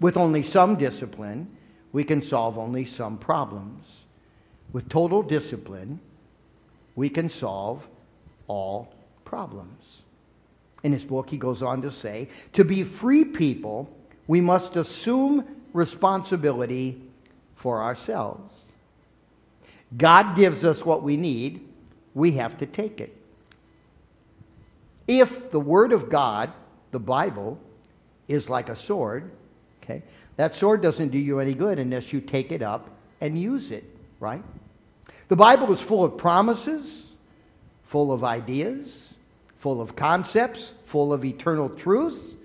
With 0.00 0.16
only 0.16 0.42
some 0.42 0.76
discipline, 0.76 1.58
we 1.92 2.04
can 2.04 2.22
solve 2.22 2.58
only 2.58 2.84
some 2.84 3.18
problems. 3.18 4.02
With 4.72 4.88
total 4.88 5.22
discipline, 5.22 5.98
we 6.94 7.08
can 7.08 7.28
solve 7.28 7.86
all 8.46 8.94
problems. 9.24 10.02
In 10.82 10.92
his 10.92 11.04
book, 11.04 11.28
he 11.28 11.36
goes 11.36 11.62
on 11.62 11.82
to 11.82 11.90
say 11.90 12.28
to 12.52 12.64
be 12.64 12.84
free 12.84 13.24
people, 13.24 13.88
we 14.26 14.40
must 14.40 14.76
assume 14.76 15.44
responsibility 15.72 17.00
for 17.56 17.82
ourselves. 17.82 18.64
God 19.96 20.36
gives 20.36 20.64
us 20.64 20.84
what 20.84 21.02
we 21.02 21.16
need, 21.16 21.66
we 22.14 22.32
have 22.32 22.56
to 22.58 22.66
take 22.66 23.00
it. 23.00 23.16
If 25.08 25.50
the 25.50 25.60
Word 25.60 25.92
of 25.92 26.08
God, 26.08 26.52
the 26.92 26.98
Bible, 27.00 27.58
is 28.28 28.48
like 28.48 28.68
a 28.68 28.76
sword, 28.76 29.30
okay, 29.82 30.02
that 30.40 30.54
sword 30.54 30.80
doesn't 30.80 31.10
do 31.10 31.18
you 31.18 31.38
any 31.38 31.52
good 31.52 31.78
unless 31.78 32.14
you 32.14 32.20
take 32.22 32.50
it 32.50 32.62
up 32.62 32.88
and 33.20 33.38
use 33.38 33.70
it, 33.70 33.84
right? 34.20 34.42
The 35.28 35.36
Bible 35.36 35.70
is 35.70 35.80
full 35.80 36.02
of 36.02 36.16
promises, 36.16 37.08
full 37.84 38.10
of 38.10 38.24
ideas, 38.24 39.12
full 39.58 39.82
of 39.82 39.94
concepts, 39.94 40.72
full 40.86 41.12
of 41.12 41.26
eternal 41.26 41.68
truths. 41.68 42.36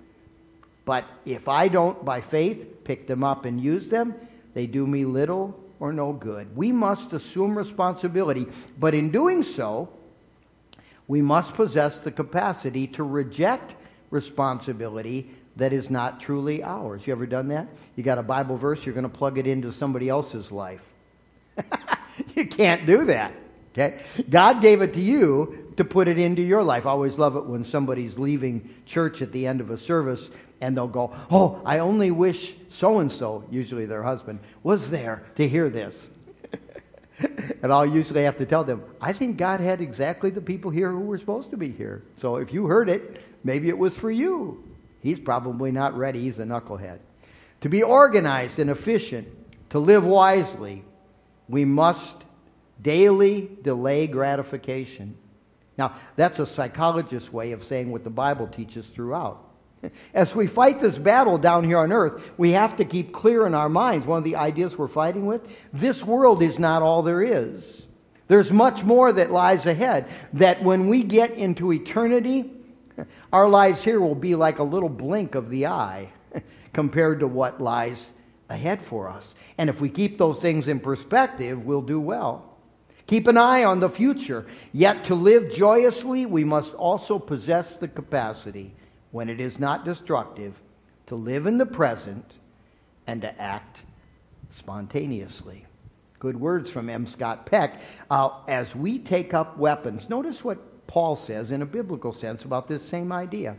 But 0.84 1.06
if 1.24 1.48
I 1.48 1.68
don't, 1.68 2.04
by 2.04 2.20
faith, 2.20 2.84
pick 2.84 3.06
them 3.06 3.24
up 3.24 3.46
and 3.46 3.58
use 3.58 3.88
them, 3.88 4.14
they 4.52 4.66
do 4.66 4.86
me 4.86 5.06
little 5.06 5.58
or 5.80 5.90
no 5.90 6.12
good. 6.12 6.54
We 6.54 6.72
must 6.72 7.14
assume 7.14 7.56
responsibility, 7.56 8.46
but 8.78 8.92
in 8.92 9.10
doing 9.10 9.42
so, 9.42 9.88
we 11.08 11.22
must 11.22 11.54
possess 11.54 12.02
the 12.02 12.12
capacity 12.12 12.88
to 12.88 13.04
reject 13.04 13.72
responsibility 14.10 15.30
that 15.56 15.72
is 15.72 15.90
not 15.90 16.20
truly 16.20 16.62
ours. 16.62 17.06
You 17.06 17.12
ever 17.12 17.26
done 17.26 17.48
that? 17.48 17.66
You 17.96 18.02
got 18.02 18.18
a 18.18 18.22
Bible 18.22 18.56
verse, 18.56 18.84
you're 18.84 18.94
going 18.94 19.08
to 19.10 19.16
plug 19.16 19.38
it 19.38 19.46
into 19.46 19.72
somebody 19.72 20.08
else's 20.08 20.52
life. 20.52 20.82
you 22.34 22.46
can't 22.46 22.86
do 22.86 23.06
that. 23.06 23.32
Okay? 23.72 24.02
God 24.30 24.62
gave 24.62 24.82
it 24.82 24.94
to 24.94 25.00
you 25.00 25.72
to 25.76 25.84
put 25.84 26.08
it 26.08 26.18
into 26.18 26.42
your 26.42 26.62
life. 26.62 26.86
I 26.86 26.90
always 26.90 27.18
love 27.18 27.36
it 27.36 27.44
when 27.44 27.64
somebody's 27.64 28.18
leaving 28.18 28.74
church 28.86 29.22
at 29.22 29.32
the 29.32 29.46
end 29.46 29.60
of 29.60 29.70
a 29.70 29.78
service 29.78 30.30
and 30.60 30.76
they'll 30.76 30.88
go, 30.88 31.14
Oh, 31.30 31.60
I 31.64 31.80
only 31.80 32.10
wish 32.10 32.54
so 32.70 33.00
and 33.00 33.12
so, 33.12 33.44
usually 33.50 33.86
their 33.86 34.02
husband, 34.02 34.40
was 34.62 34.90
there 34.90 35.24
to 35.36 35.48
hear 35.48 35.68
this. 35.68 36.08
and 37.18 37.72
I'll 37.72 37.86
usually 37.86 38.24
have 38.24 38.38
to 38.38 38.46
tell 38.46 38.64
them, 38.64 38.82
I 39.00 39.12
think 39.12 39.36
God 39.36 39.60
had 39.60 39.80
exactly 39.80 40.30
the 40.30 40.40
people 40.40 40.70
here 40.70 40.90
who 40.90 41.00
were 41.00 41.18
supposed 41.18 41.50
to 41.50 41.56
be 41.56 41.70
here. 41.70 42.02
So 42.16 42.36
if 42.36 42.52
you 42.52 42.66
heard 42.66 42.88
it, 42.88 43.22
maybe 43.44 43.68
it 43.68 43.76
was 43.76 43.96
for 43.96 44.10
you. 44.10 44.65
He's 45.00 45.20
probably 45.20 45.70
not 45.70 45.96
ready. 45.96 46.22
He's 46.22 46.38
a 46.38 46.44
knucklehead. 46.44 46.98
To 47.62 47.68
be 47.68 47.82
organized 47.82 48.58
and 48.58 48.70
efficient, 48.70 49.28
to 49.70 49.78
live 49.78 50.04
wisely, 50.04 50.84
we 51.48 51.64
must 51.64 52.16
daily 52.82 53.50
delay 53.62 54.06
gratification. 54.06 55.16
Now, 55.78 55.96
that's 56.16 56.38
a 56.38 56.46
psychologist's 56.46 57.32
way 57.32 57.52
of 57.52 57.62
saying 57.64 57.90
what 57.90 58.04
the 58.04 58.10
Bible 58.10 58.46
teaches 58.46 58.86
throughout. 58.86 59.46
As 60.14 60.34
we 60.34 60.46
fight 60.46 60.80
this 60.80 60.98
battle 60.98 61.38
down 61.38 61.64
here 61.64 61.78
on 61.78 61.92
earth, 61.92 62.24
we 62.38 62.50
have 62.52 62.76
to 62.76 62.84
keep 62.84 63.12
clear 63.12 63.46
in 63.46 63.54
our 63.54 63.68
minds 63.68 64.06
one 64.06 64.18
of 64.18 64.24
the 64.24 64.36
ideas 64.36 64.76
we're 64.76 64.88
fighting 64.88 65.26
with. 65.26 65.42
This 65.72 66.02
world 66.02 66.42
is 66.42 66.58
not 66.58 66.82
all 66.82 67.02
there 67.02 67.22
is. 67.22 67.86
There's 68.28 68.50
much 68.50 68.82
more 68.82 69.12
that 69.12 69.30
lies 69.30 69.66
ahead. 69.66 70.08
That 70.32 70.62
when 70.62 70.88
we 70.88 71.02
get 71.02 71.32
into 71.32 71.72
eternity, 71.72 72.50
our 73.32 73.48
lives 73.48 73.82
here 73.82 74.00
will 74.00 74.14
be 74.14 74.34
like 74.34 74.58
a 74.58 74.64
little 74.64 74.88
blink 74.88 75.34
of 75.34 75.50
the 75.50 75.66
eye 75.66 76.10
compared 76.72 77.20
to 77.20 77.26
what 77.26 77.60
lies 77.60 78.12
ahead 78.48 78.82
for 78.82 79.08
us. 79.08 79.34
And 79.58 79.68
if 79.68 79.80
we 79.80 79.88
keep 79.88 80.18
those 80.18 80.40
things 80.40 80.68
in 80.68 80.80
perspective, 80.80 81.64
we'll 81.64 81.82
do 81.82 82.00
well. 82.00 82.56
Keep 83.06 83.28
an 83.28 83.36
eye 83.36 83.64
on 83.64 83.80
the 83.80 83.88
future. 83.88 84.46
Yet 84.72 85.04
to 85.04 85.14
live 85.14 85.52
joyously, 85.52 86.26
we 86.26 86.44
must 86.44 86.74
also 86.74 87.18
possess 87.18 87.74
the 87.74 87.88
capacity 87.88 88.74
when 89.12 89.28
it 89.28 89.40
is 89.40 89.58
not 89.58 89.84
destructive, 89.84 90.54
to 91.06 91.14
live 91.14 91.46
in 91.46 91.56
the 91.56 91.66
present 91.66 92.38
and 93.06 93.22
to 93.22 93.40
act 93.40 93.78
spontaneously. 94.50 95.64
Good 96.18 96.38
words 96.38 96.68
from 96.68 96.90
M. 96.90 97.06
Scott 97.06 97.46
Peck. 97.46 97.80
Uh, 98.10 98.30
as 98.48 98.74
we 98.74 98.98
take 98.98 99.34
up 99.34 99.56
weapons, 99.56 100.08
notice 100.08 100.42
what 100.42 100.58
Paul 100.86 101.16
says 101.16 101.50
in 101.50 101.62
a 101.62 101.66
biblical 101.66 102.12
sense 102.12 102.44
about 102.44 102.68
this 102.68 102.86
same 102.86 103.12
idea. 103.12 103.56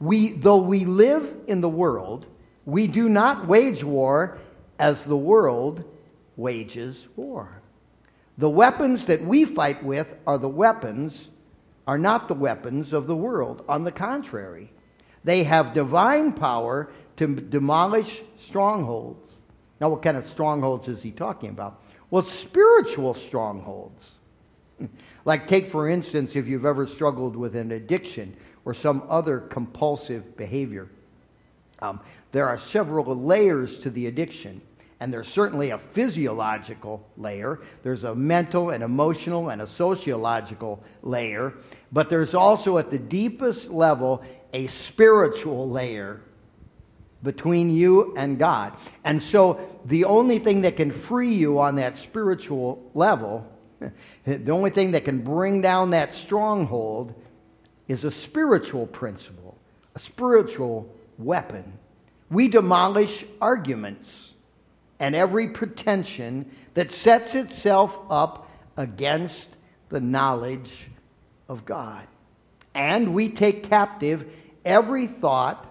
We, 0.00 0.32
though 0.32 0.60
we 0.60 0.84
live 0.84 1.34
in 1.46 1.60
the 1.60 1.68
world, 1.68 2.26
we 2.64 2.86
do 2.86 3.08
not 3.08 3.46
wage 3.46 3.82
war 3.84 4.38
as 4.78 5.04
the 5.04 5.16
world 5.16 5.84
wages 6.36 7.08
war. 7.16 7.62
The 8.38 8.50
weapons 8.50 9.06
that 9.06 9.24
we 9.24 9.44
fight 9.44 9.82
with 9.84 10.14
are 10.26 10.38
the 10.38 10.48
weapons 10.48 11.30
are 11.86 11.98
not 11.98 12.28
the 12.28 12.34
weapons 12.34 12.92
of 12.92 13.06
the 13.06 13.16
world. 13.16 13.64
On 13.68 13.84
the 13.84 13.92
contrary, 13.92 14.72
they 15.24 15.44
have 15.44 15.74
divine 15.74 16.32
power 16.32 16.90
to 17.16 17.26
demolish 17.26 18.22
strongholds. 18.38 19.32
Now, 19.80 19.90
what 19.90 20.02
kind 20.02 20.16
of 20.16 20.26
strongholds 20.26 20.88
is 20.88 21.02
he 21.02 21.10
talking 21.10 21.50
about? 21.50 21.82
Well, 22.10 22.22
spiritual 22.22 23.14
strongholds. 23.14 24.18
Like, 25.24 25.46
take 25.46 25.68
for 25.68 25.88
instance, 25.88 26.36
if 26.36 26.48
you've 26.48 26.66
ever 26.66 26.86
struggled 26.86 27.36
with 27.36 27.54
an 27.56 27.72
addiction 27.72 28.36
or 28.64 28.74
some 28.74 29.04
other 29.08 29.40
compulsive 29.40 30.36
behavior. 30.36 30.88
Um, 31.80 32.00
there 32.30 32.48
are 32.48 32.58
several 32.58 33.04
layers 33.16 33.80
to 33.80 33.90
the 33.90 34.06
addiction, 34.06 34.60
and 35.00 35.12
there's 35.12 35.28
certainly 35.28 35.70
a 35.70 35.78
physiological 35.78 37.04
layer, 37.16 37.60
there's 37.82 38.04
a 38.04 38.14
mental 38.14 38.70
and 38.70 38.84
emotional 38.84 39.50
and 39.50 39.62
a 39.62 39.66
sociological 39.66 40.82
layer, 41.02 41.54
but 41.90 42.08
there's 42.08 42.34
also 42.34 42.78
at 42.78 42.90
the 42.90 42.98
deepest 42.98 43.70
level 43.70 44.22
a 44.52 44.68
spiritual 44.68 45.68
layer 45.68 46.20
between 47.22 47.70
you 47.70 48.14
and 48.16 48.38
God. 48.38 48.74
And 49.04 49.22
so 49.22 49.60
the 49.86 50.04
only 50.04 50.38
thing 50.38 50.60
that 50.62 50.76
can 50.76 50.90
free 50.90 51.34
you 51.34 51.58
on 51.58 51.76
that 51.76 51.96
spiritual 51.96 52.90
level, 52.94 53.46
the 54.26 54.50
only 54.52 54.70
thing 54.70 54.92
that 54.92 55.04
can 55.04 55.22
bring 55.22 55.60
down 55.60 55.90
that 55.90 56.14
stronghold 56.14 57.14
is 57.88 58.04
a 58.04 58.10
spiritual 58.10 58.86
principle, 58.86 59.56
a 59.94 59.98
spiritual 59.98 60.88
weapon. 61.18 61.72
We 62.30 62.48
demolish 62.48 63.24
arguments 63.40 64.32
and 64.98 65.14
every 65.14 65.48
pretension 65.48 66.50
that 66.74 66.92
sets 66.92 67.34
itself 67.34 67.98
up 68.08 68.48
against 68.76 69.50
the 69.88 70.00
knowledge 70.00 70.88
of 71.48 71.64
God. 71.64 72.06
And 72.74 73.12
we 73.12 73.28
take 73.28 73.68
captive 73.68 74.30
every 74.64 75.06
thought 75.06 75.68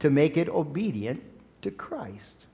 to 0.00 0.10
make 0.10 0.36
it 0.36 0.48
obedient 0.48 1.22
to 1.62 1.70
Christ. 1.70 2.46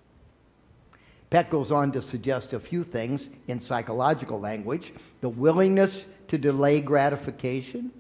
Peck 1.32 1.48
goes 1.48 1.72
on 1.72 1.90
to 1.90 2.02
suggest 2.02 2.52
a 2.52 2.60
few 2.60 2.84
things 2.84 3.30
in 3.48 3.58
psychological 3.58 4.38
language 4.38 4.92
the 5.22 5.28
willingness 5.30 6.04
to 6.28 6.36
delay 6.36 6.78
gratification, 6.78 7.90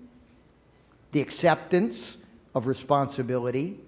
the 1.12 1.20
acceptance 1.22 2.18
of 2.54 2.66
responsibility, 2.66 3.80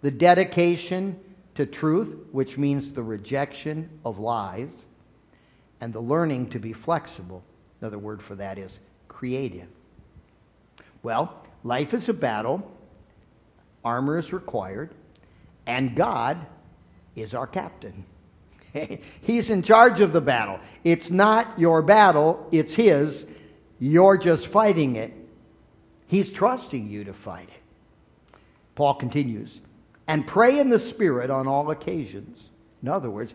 the 0.00 0.10
dedication 0.10 1.14
to 1.56 1.66
truth, 1.66 2.24
which 2.32 2.56
means 2.56 2.90
the 2.90 3.02
rejection 3.02 3.86
of 4.06 4.18
lies, 4.18 4.70
and 5.82 5.92
the 5.92 6.00
learning 6.00 6.48
to 6.48 6.58
be 6.58 6.72
flexible. 6.72 7.42
Another 7.82 7.98
word 7.98 8.22
for 8.22 8.34
that 8.36 8.56
is 8.58 8.80
creative. 9.08 9.68
Well, 11.02 11.44
life 11.64 11.92
is 11.92 12.08
a 12.08 12.14
battle 12.14 12.66
armor 13.84 14.16
is 14.16 14.32
required, 14.32 14.88
and 15.66 15.94
God 15.94 16.38
is 17.14 17.34
our 17.34 17.46
captain. 17.46 18.06
He's 19.22 19.50
in 19.50 19.62
charge 19.62 20.00
of 20.00 20.12
the 20.12 20.20
battle. 20.20 20.60
It's 20.84 21.10
not 21.10 21.58
your 21.58 21.82
battle, 21.82 22.46
it's 22.52 22.74
His. 22.74 23.24
You're 23.78 24.18
just 24.18 24.46
fighting 24.48 24.96
it. 24.96 25.12
He's 26.06 26.30
trusting 26.32 26.88
you 26.88 27.04
to 27.04 27.12
fight 27.12 27.48
it. 27.48 28.38
Paul 28.74 28.94
continues, 28.94 29.60
and 30.08 30.26
pray 30.26 30.58
in 30.58 30.70
the 30.70 30.78
Spirit 30.78 31.30
on 31.30 31.46
all 31.46 31.70
occasions. 31.70 32.48
In 32.82 32.88
other 32.88 33.10
words, 33.10 33.34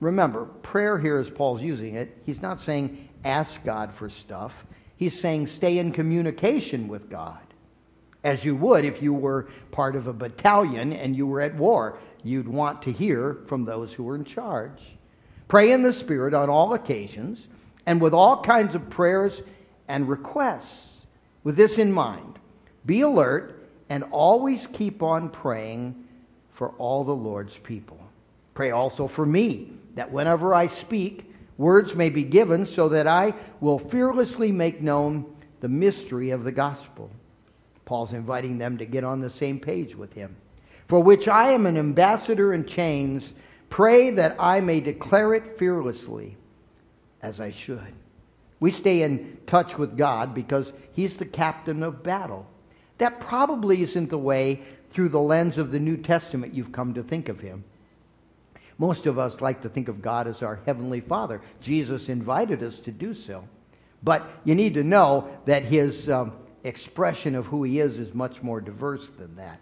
remember, 0.00 0.44
prayer 0.62 0.98
here, 0.98 1.18
as 1.18 1.30
Paul's 1.30 1.62
using 1.62 1.94
it, 1.94 2.16
he's 2.26 2.42
not 2.42 2.60
saying 2.60 3.08
ask 3.24 3.62
God 3.64 3.92
for 3.92 4.10
stuff. 4.10 4.52
He's 4.96 5.18
saying 5.18 5.46
stay 5.46 5.78
in 5.78 5.92
communication 5.92 6.88
with 6.88 7.08
God 7.08 7.38
as 8.22 8.44
you 8.44 8.54
would 8.54 8.84
if 8.84 9.02
you 9.02 9.14
were 9.14 9.48
part 9.70 9.96
of 9.96 10.06
a 10.06 10.12
battalion 10.12 10.92
and 10.92 11.16
you 11.16 11.26
were 11.26 11.40
at 11.40 11.54
war. 11.54 11.98
You'd 12.24 12.48
want 12.48 12.82
to 12.82 12.92
hear 12.92 13.38
from 13.46 13.64
those 13.64 13.92
who 13.92 14.08
are 14.08 14.14
in 14.14 14.24
charge. 14.24 14.82
Pray 15.48 15.72
in 15.72 15.82
the 15.82 15.92
Spirit 15.92 16.34
on 16.34 16.48
all 16.48 16.74
occasions 16.74 17.48
and 17.86 18.00
with 18.00 18.14
all 18.14 18.42
kinds 18.42 18.74
of 18.74 18.90
prayers 18.90 19.42
and 19.88 20.08
requests. 20.08 21.06
With 21.42 21.56
this 21.56 21.78
in 21.78 21.92
mind, 21.92 22.38
be 22.86 23.00
alert 23.00 23.68
and 23.88 24.04
always 24.10 24.66
keep 24.72 25.02
on 25.02 25.30
praying 25.30 26.04
for 26.52 26.70
all 26.70 27.04
the 27.04 27.14
Lord's 27.14 27.56
people. 27.58 27.98
Pray 28.54 28.70
also 28.70 29.08
for 29.08 29.24
me, 29.24 29.72
that 29.94 30.12
whenever 30.12 30.54
I 30.54 30.66
speak, 30.66 31.32
words 31.58 31.94
may 31.94 32.10
be 32.10 32.22
given 32.22 32.66
so 32.66 32.88
that 32.90 33.06
I 33.06 33.34
will 33.60 33.78
fearlessly 33.78 34.52
make 34.52 34.80
known 34.80 35.24
the 35.60 35.68
mystery 35.68 36.30
of 36.30 36.44
the 36.44 36.52
gospel 36.52 37.10
Paul's 37.90 38.12
inviting 38.12 38.56
them 38.56 38.78
to 38.78 38.86
get 38.86 39.02
on 39.02 39.20
the 39.20 39.28
same 39.28 39.58
page 39.58 39.96
with 39.96 40.12
him. 40.12 40.36
For 40.90 41.00
which 41.00 41.28
I 41.28 41.52
am 41.52 41.66
an 41.66 41.78
ambassador 41.78 42.52
in 42.52 42.66
chains, 42.66 43.32
pray 43.68 44.10
that 44.10 44.34
I 44.40 44.60
may 44.60 44.80
declare 44.80 45.34
it 45.34 45.56
fearlessly 45.56 46.36
as 47.22 47.38
I 47.38 47.52
should. 47.52 47.94
We 48.58 48.72
stay 48.72 49.02
in 49.02 49.38
touch 49.46 49.78
with 49.78 49.96
God 49.96 50.34
because 50.34 50.72
He's 50.92 51.16
the 51.16 51.26
captain 51.26 51.84
of 51.84 52.02
battle. 52.02 52.44
That 52.98 53.20
probably 53.20 53.82
isn't 53.82 54.10
the 54.10 54.18
way 54.18 54.62
through 54.90 55.10
the 55.10 55.20
lens 55.20 55.58
of 55.58 55.70
the 55.70 55.78
New 55.78 55.96
Testament 55.96 56.54
you've 56.54 56.72
come 56.72 56.92
to 56.94 57.04
think 57.04 57.28
of 57.28 57.38
Him. 57.38 57.62
Most 58.76 59.06
of 59.06 59.16
us 59.16 59.40
like 59.40 59.62
to 59.62 59.68
think 59.68 59.86
of 59.86 60.02
God 60.02 60.26
as 60.26 60.42
our 60.42 60.58
Heavenly 60.66 61.02
Father. 61.02 61.40
Jesus 61.60 62.08
invited 62.08 62.64
us 62.64 62.80
to 62.80 62.90
do 62.90 63.14
so. 63.14 63.44
But 64.02 64.28
you 64.42 64.56
need 64.56 64.74
to 64.74 64.82
know 64.82 65.30
that 65.46 65.64
His 65.64 66.10
um, 66.10 66.32
expression 66.64 67.36
of 67.36 67.46
who 67.46 67.62
he 67.62 67.78
is 67.78 68.00
is 68.00 68.12
much 68.12 68.42
more 68.42 68.60
diverse 68.60 69.08
than 69.10 69.36
that. 69.36 69.60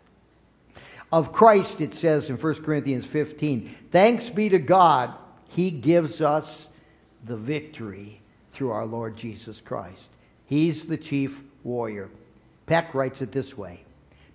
Of 1.11 1.33
Christ, 1.33 1.81
it 1.81 1.95
says 1.95 2.29
in 2.29 2.37
1 2.37 2.63
Corinthians 2.63 3.07
15, 3.07 3.75
Thanks 3.91 4.29
be 4.29 4.49
to 4.49 4.59
God, 4.59 5.15
he 5.49 5.71
gives 5.71 6.21
us 6.21 6.69
the 7.27 7.37
victory 7.37 8.21
through 8.53 8.71
our 8.71 8.85
Lord 8.85 9.17
Jesus 9.17 9.61
Christ. 9.61 10.11
He's 10.47 10.85
the 10.85 10.97
chief 10.97 11.41
warrior. 11.65 12.09
Peck 12.67 12.95
writes 12.95 13.23
it 13.23 13.33
this 13.33 13.57
way 13.57 13.81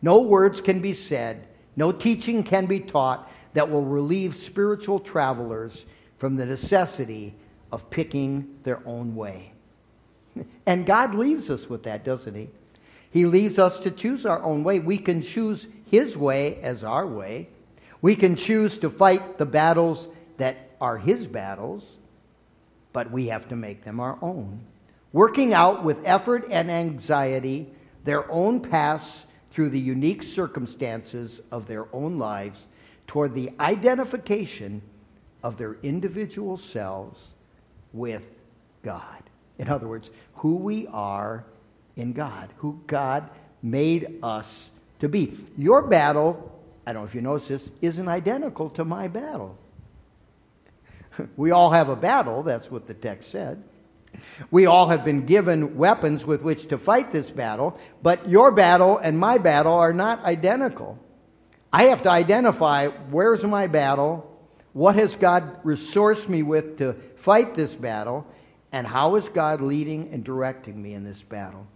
No 0.01 0.21
words 0.21 0.61
can 0.61 0.81
be 0.81 0.93
said, 0.93 1.47
no 1.75 1.91
teaching 1.91 2.43
can 2.43 2.65
be 2.65 2.79
taught 2.79 3.31
that 3.53 3.69
will 3.69 3.83
relieve 3.83 4.35
spiritual 4.35 4.99
travelers 4.99 5.85
from 6.17 6.35
the 6.35 6.45
necessity 6.45 7.33
of 7.71 7.89
picking 7.89 8.47
their 8.63 8.81
own 8.85 9.15
way. 9.15 9.51
And 10.65 10.85
God 10.85 11.13
leaves 11.13 11.49
us 11.49 11.69
with 11.69 11.83
that, 11.83 12.03
doesn't 12.03 12.33
He? 12.33 12.49
He 13.11 13.25
leaves 13.25 13.59
us 13.59 13.79
to 13.81 13.91
choose 13.91 14.25
our 14.25 14.41
own 14.41 14.63
way. 14.63 14.79
We 14.79 14.97
can 14.97 15.21
choose 15.21 15.67
His 15.93 16.17
way 16.17 16.59
as 16.63 16.83
our 16.83 17.05
way. 17.05 17.49
We 18.01 18.15
can 18.15 18.35
choose 18.35 18.79
to 18.79 18.89
fight 18.89 19.37
the 19.37 19.45
battles 19.45 20.07
that 20.37 20.71
are 20.81 20.97
His 20.97 21.27
battles, 21.27 21.97
but 22.93 23.11
we 23.11 23.27
have 23.27 23.47
to 23.49 23.55
make 23.55 23.83
them 23.83 23.99
our 23.99 24.17
own. 24.19 24.59
Working 25.11 25.53
out 25.53 25.83
with 25.83 25.99
effort 26.03 26.47
and 26.49 26.71
anxiety 26.71 27.69
their 28.05 28.29
own 28.31 28.59
paths 28.59 29.25
through 29.51 29.69
the 29.69 29.79
unique 29.79 30.23
circumstances 30.23 31.41
of 31.51 31.67
their 31.67 31.85
own 31.93 32.17
lives 32.17 32.65
toward 33.05 33.35
the 33.35 33.51
identification 33.59 34.81
of 35.43 35.59
their 35.59 35.75
individual 35.83 36.57
selves 36.57 37.35
with 37.93 38.23
God. 38.81 39.21
In 39.59 39.69
other 39.69 39.87
words, 39.87 40.09
who 40.33 40.55
we 40.55 40.87
are 40.87 41.45
in 41.97 42.13
God, 42.13 42.49
who 42.57 42.81
God 42.87 43.29
made 43.61 44.17
us 44.23 44.71
to 45.03 45.09
be. 45.09 45.37
Your 45.57 45.81
battle, 45.81 46.51
I 46.87 46.93
don't 46.93 47.03
know 47.03 47.07
if 47.07 47.13
you 47.13 47.21
notice 47.21 47.47
this, 47.49 47.69
isn't 47.81 48.07
identical 48.07 48.69
to 48.71 48.85
my 48.85 49.07
battle. 49.07 49.57
We 51.37 51.51
all 51.51 51.69
have 51.69 51.89
a 51.89 51.95
battle, 51.95 52.41
that's 52.41 52.71
what 52.71 52.87
the 52.87 52.95
text 52.95 53.29
said. 53.29 53.63
We 54.49 54.65
all 54.65 54.87
have 54.89 55.05
been 55.05 55.27
given 55.27 55.77
weapons 55.77 56.25
with 56.25 56.41
which 56.41 56.67
to 56.69 56.79
fight 56.79 57.11
this 57.11 57.29
battle, 57.29 57.79
but 58.01 58.27
your 58.27 58.49
battle 58.49 58.97
and 58.97 59.19
my 59.19 59.37
battle 59.37 59.73
are 59.73 59.93
not 59.93 60.25
identical. 60.25 60.97
I 61.71 61.83
have 61.83 62.01
to 62.03 62.09
identify 62.09 62.87
where's 62.87 63.43
my 63.43 63.67
battle, 63.67 64.27
what 64.73 64.95
has 64.95 65.15
God 65.15 65.63
resourced 65.63 66.27
me 66.27 66.41
with 66.41 66.79
to 66.79 66.95
fight 67.17 67.53
this 67.53 67.75
battle, 67.75 68.25
and 68.71 68.87
how 68.87 69.15
is 69.17 69.29
God 69.29 69.61
leading 69.61 70.09
and 70.11 70.23
directing 70.23 70.81
me 70.81 70.95
in 70.95 71.03
this 71.03 71.21
battle. 71.21 71.67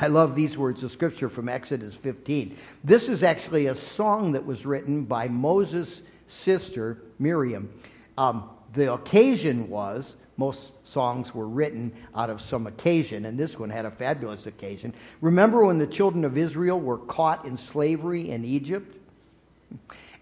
I 0.00 0.06
love 0.06 0.34
these 0.34 0.56
words 0.56 0.82
of 0.82 0.90
Scripture 0.90 1.28
from 1.28 1.48
Exodus 1.50 1.94
15. 1.94 2.56
This 2.82 3.08
is 3.08 3.22
actually 3.22 3.66
a 3.66 3.74
song 3.74 4.32
that 4.32 4.44
was 4.44 4.64
written 4.64 5.04
by 5.04 5.28
Moses' 5.28 6.00
sister, 6.26 7.02
Miriam. 7.18 7.70
Um, 8.16 8.48
the 8.72 8.94
occasion 8.94 9.68
was 9.68 10.16
most 10.38 10.72
songs 10.86 11.34
were 11.34 11.46
written 11.46 11.92
out 12.14 12.30
of 12.30 12.40
some 12.40 12.66
occasion, 12.66 13.26
and 13.26 13.38
this 13.38 13.58
one 13.58 13.68
had 13.68 13.84
a 13.84 13.90
fabulous 13.90 14.46
occasion. 14.46 14.94
Remember 15.20 15.66
when 15.66 15.76
the 15.76 15.86
children 15.86 16.24
of 16.24 16.38
Israel 16.38 16.80
were 16.80 16.96
caught 16.96 17.44
in 17.44 17.58
slavery 17.58 18.30
in 18.30 18.42
Egypt? 18.42 18.96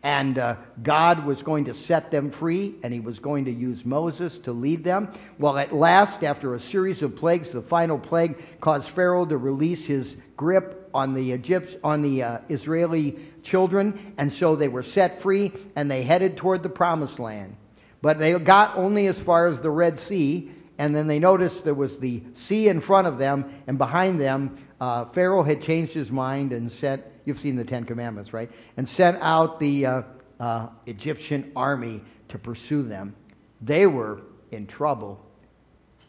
And 0.03 0.39
uh, 0.39 0.57
God 0.83 1.25
was 1.25 1.43
going 1.43 1.65
to 1.65 1.75
set 1.75 2.11
them 2.11 2.31
free, 2.31 2.75
and 2.83 2.93
he 2.93 3.01
was 3.01 3.19
going 3.19 3.45
to 3.47 3.51
use 3.51 3.85
Moses 3.85 4.39
to 4.39 4.53
lead 4.53 4.85
them. 4.85 5.13
Well, 5.39 5.59
at 5.59 5.75
last, 5.75 6.23
after 6.23 6.55
a 6.55 6.61
series 6.61 7.03
of 7.03 7.17
plagues, 7.17 7.51
the 7.51 7.63
final 7.63 7.99
plague 7.99 8.37
caused 8.61 8.89
Pharaoh 8.91 9.27
to 9.27 9.37
release 9.37 9.85
his 9.85 10.17
grip 10.37 10.89
on 10.95 11.15
the 11.15 11.33
Egypt, 11.33 11.77
on 11.83 12.03
the 12.03 12.23
uh, 12.23 12.39
Israeli 12.49 13.19
children, 13.43 14.15
and 14.19 14.33
so 14.33 14.55
they 14.55 14.69
were 14.69 14.83
set 14.83 15.21
free, 15.21 15.53
and 15.75 15.91
they 15.91 16.03
headed 16.03 16.37
toward 16.37 16.63
the 16.63 16.69
promised 16.69 17.19
land. 17.19 17.57
But 18.01 18.19
they 18.19 18.39
got 18.39 18.77
only 18.77 19.09
as 19.09 19.21
far 19.21 19.49
as 19.49 19.61
the 19.61 19.71
Red 19.71 19.99
Sea, 19.99 20.51
and 20.79 20.95
then 20.95 21.09
they 21.09 21.19
noticed 21.19 21.65
there 21.65 21.75
was 21.75 21.99
the 21.99 22.23
sea 22.35 22.69
in 22.69 22.81
front 22.81 23.09
of 23.09 23.19
them, 23.19 23.53
and 23.67 23.79
behind 23.79 24.21
them, 24.21 24.57
uh, 24.81 25.07
Pharaoh 25.07 25.43
had 25.43 25.61
changed 25.61 25.93
his 25.93 26.13
mind 26.13 26.53
and 26.53 26.71
sent, 26.71 27.03
you've 27.29 27.39
seen 27.39 27.57
the 27.57 27.65
Ten 27.65 27.85
Commandments, 27.85 28.33
right? 28.33 28.51
And 28.77 28.89
sent 28.89 29.19
out 29.21 29.61
the 29.61 29.87
uh, 29.87 30.03
uh, 30.41 30.69
Egyptian 30.87 31.53
army 31.55 32.03
to 32.29 32.39
pursue 32.39 32.83
them. 32.83 33.15
They 33.61 33.87
were 33.87 34.23
in 34.51 34.67
trouble. 34.67 35.21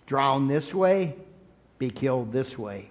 Drown 0.08 0.47
this 0.47 0.73
way, 0.73 1.15
be 1.77 1.89
killed 1.89 2.32
this 2.32 2.58
way. 2.58 2.89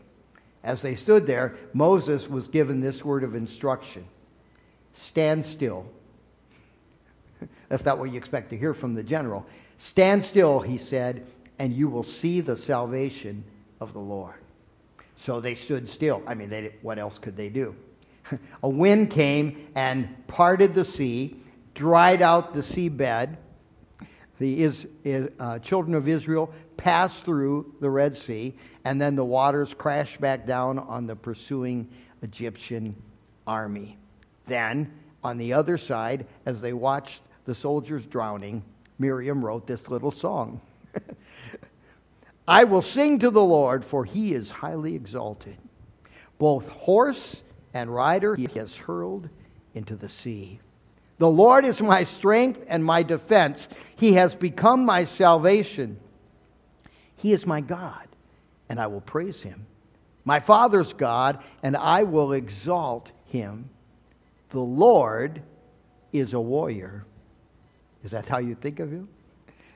As 0.62 0.82
they 0.82 0.94
stood 0.94 1.26
there, 1.26 1.56
Moses 1.72 2.28
was 2.28 2.46
given 2.48 2.80
this 2.80 3.04
word 3.04 3.24
of 3.24 3.34
instruction 3.34 4.06
Stand 4.94 5.44
still. 5.44 5.86
That's 7.68 7.84
not 7.84 7.98
what 7.98 8.10
you 8.10 8.18
expect 8.18 8.50
to 8.50 8.58
hear 8.58 8.74
from 8.74 8.94
the 8.94 9.02
general. 9.02 9.46
Stand 9.78 10.24
still, 10.24 10.58
he 10.58 10.76
said, 10.76 11.24
and 11.60 11.72
you 11.72 11.88
will 11.88 12.02
see 12.02 12.40
the 12.40 12.56
salvation 12.56 13.44
of 13.80 13.92
the 13.92 14.00
Lord. 14.00 14.34
So 15.14 15.40
they 15.40 15.54
stood 15.54 15.88
still. 15.88 16.20
I 16.26 16.34
mean, 16.34 16.50
they, 16.50 16.74
what 16.82 16.98
else 16.98 17.18
could 17.18 17.36
they 17.36 17.48
do? 17.48 17.76
A 18.62 18.68
wind 18.68 19.10
came 19.10 19.68
and 19.74 20.08
parted 20.26 20.74
the 20.74 20.84
sea, 20.84 21.40
dried 21.74 22.22
out 22.22 22.54
the 22.54 22.60
seabed. 22.60 23.36
The 24.38 24.62
is, 24.62 24.86
uh, 25.40 25.58
children 25.58 25.94
of 25.94 26.06
Israel 26.08 26.52
passed 26.76 27.24
through 27.24 27.74
the 27.80 27.90
Red 27.90 28.16
Sea, 28.16 28.54
and 28.84 29.00
then 29.00 29.16
the 29.16 29.24
waters 29.24 29.74
crashed 29.74 30.20
back 30.20 30.46
down 30.46 30.78
on 30.78 31.06
the 31.06 31.16
pursuing 31.16 31.88
Egyptian 32.22 32.94
army. 33.46 33.98
Then, 34.46 34.92
on 35.24 35.38
the 35.38 35.52
other 35.52 35.76
side, 35.76 36.24
as 36.46 36.60
they 36.60 36.72
watched 36.72 37.22
the 37.46 37.54
soldiers 37.54 38.06
drowning, 38.06 38.62
Miriam 38.98 39.44
wrote 39.44 39.66
this 39.66 39.88
little 39.88 40.10
song 40.10 40.60
I 42.48 42.64
will 42.64 42.82
sing 42.82 43.18
to 43.18 43.30
the 43.30 43.42
Lord, 43.42 43.84
for 43.84 44.04
he 44.04 44.32
is 44.32 44.48
highly 44.48 44.94
exalted. 44.94 45.58
Both 46.38 46.66
horse 46.68 47.42
and 47.78 47.94
rider 47.94 48.34
he 48.34 48.48
has 48.56 48.74
hurled 48.74 49.28
into 49.74 49.94
the 49.94 50.08
sea. 50.08 50.58
The 51.18 51.30
Lord 51.30 51.64
is 51.64 51.80
my 51.80 52.04
strength 52.04 52.60
and 52.66 52.84
my 52.84 53.04
defense. 53.04 53.68
He 53.96 54.12
has 54.14 54.34
become 54.34 54.84
my 54.84 55.04
salvation. 55.04 55.98
He 57.16 57.32
is 57.32 57.46
my 57.46 57.60
God, 57.60 58.06
and 58.68 58.80
I 58.80 58.88
will 58.88 59.00
praise 59.00 59.42
him. 59.42 59.64
My 60.24 60.40
Father's 60.40 60.92
God, 60.92 61.42
and 61.62 61.76
I 61.76 62.02
will 62.02 62.32
exalt 62.32 63.10
him. 63.26 63.70
The 64.50 64.60
Lord 64.60 65.40
is 66.12 66.34
a 66.34 66.40
warrior. 66.40 67.04
Is 68.04 68.10
that 68.10 68.26
how 68.26 68.38
you 68.38 68.56
think 68.56 68.80
of 68.80 68.90
him? 68.90 69.08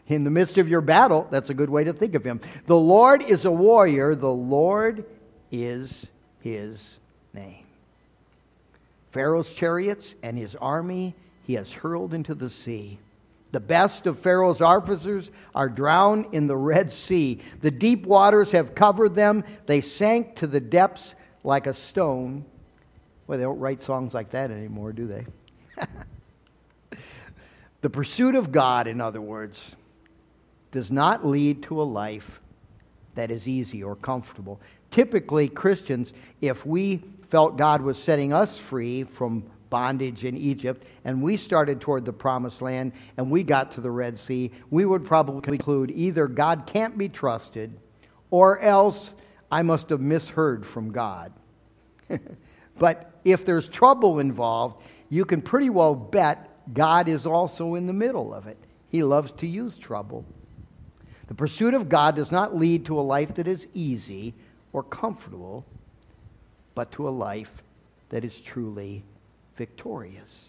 In 0.09 0.25
the 0.25 0.31
midst 0.31 0.59
of 0.59 0.69
your 0.69 0.81
battle, 0.81 1.29
that's 1.31 1.51
a 1.51 1.55
good 1.55 1.71
way 1.71 1.85
to 1.85 1.93
think 1.93 2.17
of 2.17 2.25
him. 2.25 2.41
The 2.67 2.77
Lord 2.77 3.23
is 3.23 3.45
a 3.45 3.51
warrior, 3.51 4.17
the 4.17 4.29
Lord 4.29 5.05
is 5.53 6.07
his 6.41 6.99
name. 7.33 7.62
Pharaoh's 9.13 9.53
chariots 9.53 10.15
and 10.23 10.37
his 10.37 10.57
army 10.57 11.15
he 11.45 11.55
has 11.55 11.73
hurled 11.73 12.15
into 12.15 12.35
the 12.35 12.49
sea. 12.49 12.99
The 13.53 13.61
best 13.61 14.07
of 14.07 14.19
Pharaoh's 14.19 14.63
officers 14.63 15.31
are 15.55 15.69
drowned 15.69 16.27
in 16.33 16.47
the 16.47 16.57
Red 16.57 16.91
Sea. 16.91 17.39
The 17.61 17.71
deep 17.71 18.07
waters 18.07 18.51
have 18.53 18.75
covered 18.75 19.15
them. 19.15 19.45
They 19.67 19.83
sank 19.83 20.37
to 20.37 20.47
the 20.47 20.61
depths 20.61 21.15
like 21.45 21.67
a 21.67 21.75
stone. 21.75 22.45
Well, 23.27 23.39
they 23.39 23.45
don't 23.45 23.59
write 23.59 23.83
songs 23.83 24.15
like 24.15 24.31
that 24.31 24.51
anymore, 24.51 24.93
do 24.93 25.07
they? 25.07 25.27
the 27.83 27.91
pursuit 27.91 28.35
of 28.35 28.51
God, 28.51 28.87
in 28.87 29.01
other 29.01 29.21
words, 29.21 29.77
does 30.71 30.91
not 30.91 31.27
lead 31.27 31.63
to 31.65 31.83
a 31.83 31.85
life 31.85 32.41
that 33.15 33.31
is 33.31 33.47
easy 33.47 33.83
or 33.83 33.97
comfortable. 33.97 34.59
Typically, 34.91 35.49
Christians, 35.49 36.15
if 36.41 36.65
we 36.65 37.03
felt 37.33 37.57
God 37.57 37.81
was 37.81 37.97
setting 37.97 38.35
us 38.35 38.59
free 38.59 39.05
from 39.05 39.43
bondage 39.71 40.27
in 40.27 40.37
Egypt 40.37 40.85
and 41.07 41.23
we 41.23 41.39
started 41.39 41.81
toward 41.81 42.05
the 42.05 42.13
promised 42.13 42.61
land 42.61 42.93
and 43.17 43.31
we 43.31 43.43
got 43.43 43.71
to 43.71 43.81
the 43.81 43.91
Red 43.91 44.19
Sea, 44.19 44.51
we 44.69 44.85
would 44.85 45.07
probably 45.07 45.41
conclude 45.41 45.91
either 45.93 46.29
God 46.29 46.65
can't 46.67 46.99
be 46.99 47.09
trusted 47.09 47.75
or 48.31 48.61
else 48.61 49.15
I 49.51 49.63
must 49.63 49.89
have 49.89 50.03
misheard 50.03 50.67
from 50.67 50.93
God. 50.93 51.33
but 52.79 53.13
if 53.25 53.47
there's 53.47 53.67
trouble 53.67 54.19
involved, 54.19 54.85
you 55.09 55.25
can 55.25 55.41
pretty 55.41 55.71
well 55.71 55.95
bet 55.95 56.51
God 56.75 57.09
is 57.09 57.25
also 57.25 57.77
in 57.77 57.87
the 57.87 57.95
middle 57.95 58.35
of 58.35 58.47
it. 58.47 58.59
He 58.91 59.03
loves 59.03 59.33
to 59.39 59.47
use 59.47 59.79
trouble. 59.79 60.27
The 61.29 61.35
pursuit 61.35 61.73
of 61.73 61.89
God 61.89 62.15
does 62.15 62.31
not 62.31 62.55
lead 62.55 62.85
to 62.85 63.01
a 63.01 63.01
life 63.01 63.37
that 63.37 63.49
is 63.49 63.67
easy 63.73 64.35
or 64.75 64.83
comfortable, 64.83 65.65
but 66.75 66.91
to 66.93 67.09
a 67.09 67.11
life 67.11 67.63
that 68.11 68.25
is 68.25 68.41
truly 68.41 69.03
victorious. 69.57 70.49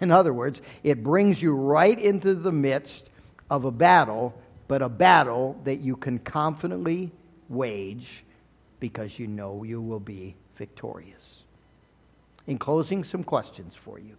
In 0.00 0.10
other 0.10 0.32
words, 0.32 0.60
it 0.82 1.02
brings 1.02 1.40
you 1.40 1.54
right 1.54 1.98
into 1.98 2.34
the 2.34 2.52
midst 2.52 3.08
of 3.50 3.64
a 3.64 3.70
battle, 3.70 4.34
but 4.68 4.82
a 4.82 4.88
battle 4.88 5.58
that 5.64 5.80
you 5.80 5.96
can 5.96 6.18
confidently 6.18 7.10
wage 7.48 8.24
because 8.80 9.18
you 9.18 9.26
know 9.26 9.62
you 9.62 9.80
will 9.80 10.00
be 10.00 10.34
victorious. 10.56 11.42
In 12.46 12.58
closing, 12.58 13.04
some 13.04 13.22
questions 13.22 13.74
for 13.74 13.98
you. 13.98 14.16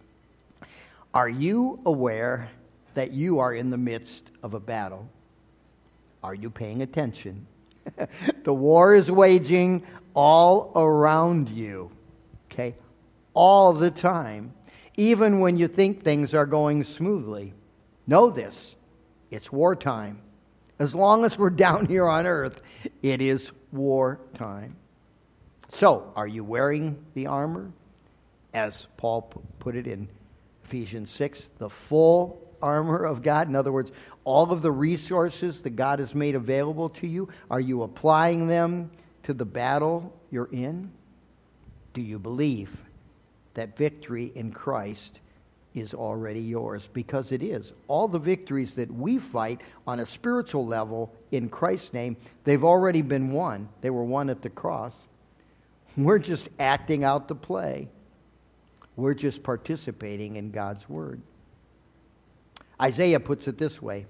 Are 1.12 1.28
you 1.28 1.78
aware 1.84 2.48
that 2.94 3.12
you 3.12 3.38
are 3.38 3.54
in 3.54 3.70
the 3.70 3.76
midst 3.76 4.24
of 4.42 4.54
a 4.54 4.60
battle? 4.60 5.06
Are 6.22 6.34
you 6.34 6.48
paying 6.48 6.82
attention? 6.82 7.46
the 8.44 8.54
war 8.54 8.94
is 8.94 9.10
waging 9.10 9.84
all 10.14 10.72
around 10.76 11.48
you, 11.48 11.90
okay? 12.50 12.74
All 13.34 13.72
the 13.72 13.90
time, 13.90 14.52
even 14.96 15.40
when 15.40 15.56
you 15.56 15.68
think 15.68 16.02
things 16.02 16.34
are 16.34 16.46
going 16.46 16.84
smoothly. 16.84 17.52
Know 18.06 18.30
this 18.30 18.76
it's 19.30 19.50
wartime. 19.50 20.20
As 20.78 20.94
long 20.94 21.24
as 21.24 21.38
we're 21.38 21.50
down 21.66 21.86
here 21.86 22.06
on 22.06 22.26
earth, 22.26 22.62
it 23.02 23.20
is 23.20 23.50
wartime. 23.72 24.76
So, 25.72 26.12
are 26.14 26.28
you 26.28 26.44
wearing 26.44 27.04
the 27.14 27.26
armor? 27.26 27.72
As 28.52 28.86
Paul 28.96 29.32
put 29.58 29.74
it 29.74 29.88
in 29.88 30.08
Ephesians 30.64 31.10
6, 31.10 31.48
the 31.58 31.68
full 31.68 32.40
armor 32.62 33.04
of 33.04 33.22
God. 33.22 33.48
In 33.48 33.56
other 33.56 33.72
words, 33.72 33.90
all 34.24 34.50
of 34.50 34.62
the 34.62 34.72
resources 34.72 35.60
that 35.60 35.76
God 35.76 35.98
has 35.98 36.14
made 36.14 36.34
available 36.34 36.88
to 36.90 37.06
you, 37.06 37.28
are 37.50 37.60
you 37.60 37.82
applying 37.82 38.46
them 38.48 38.90
to 39.24 39.34
the 39.34 39.44
battle 39.44 40.12
you're 40.30 40.50
in? 40.50 40.90
Do 41.92 42.00
you 42.00 42.18
believe 42.18 42.70
that 43.54 43.76
victory 43.76 44.32
in 44.34 44.50
Christ 44.50 45.20
is 45.74 45.92
already 45.92 46.40
yours? 46.40 46.88
Because 46.92 47.32
it 47.32 47.42
is. 47.42 47.72
All 47.86 48.08
the 48.08 48.18
victories 48.18 48.74
that 48.74 48.90
we 48.90 49.18
fight 49.18 49.60
on 49.86 50.00
a 50.00 50.06
spiritual 50.06 50.66
level 50.66 51.14
in 51.30 51.48
Christ's 51.48 51.92
name, 51.92 52.16
they've 52.44 52.64
already 52.64 53.02
been 53.02 53.30
won. 53.30 53.68
They 53.82 53.90
were 53.90 54.04
won 54.04 54.30
at 54.30 54.40
the 54.40 54.50
cross. 54.50 54.96
We're 55.96 56.18
just 56.18 56.48
acting 56.58 57.04
out 57.04 57.28
the 57.28 57.34
play. 57.34 57.88
We're 58.96 59.14
just 59.14 59.42
participating 59.42 60.36
in 60.36 60.50
God's 60.50 60.88
Word. 60.88 61.20
Isaiah 62.80 63.20
puts 63.20 63.46
it 63.46 63.58
this 63.58 63.80
way 63.80 64.06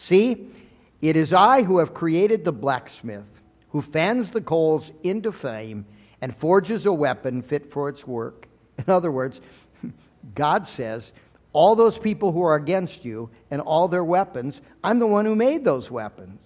See, 0.00 0.48
it 1.02 1.14
is 1.14 1.34
I 1.34 1.62
who 1.62 1.76
have 1.76 1.92
created 1.92 2.42
the 2.42 2.52
blacksmith, 2.52 3.26
who 3.68 3.82
fans 3.82 4.30
the 4.30 4.40
coals 4.40 4.90
into 5.02 5.30
flame 5.30 5.84
and 6.22 6.34
forges 6.34 6.86
a 6.86 6.92
weapon 6.92 7.42
fit 7.42 7.70
for 7.70 7.90
its 7.90 8.06
work. 8.06 8.48
In 8.78 8.84
other 8.88 9.12
words, 9.12 9.42
God 10.34 10.66
says, 10.66 11.12
all 11.52 11.76
those 11.76 11.98
people 11.98 12.32
who 12.32 12.40
are 12.42 12.54
against 12.54 13.04
you 13.04 13.28
and 13.50 13.60
all 13.60 13.88
their 13.88 14.02
weapons, 14.02 14.62
I'm 14.82 15.00
the 15.00 15.06
one 15.06 15.26
who 15.26 15.36
made 15.36 15.64
those 15.64 15.90
weapons. 15.90 16.40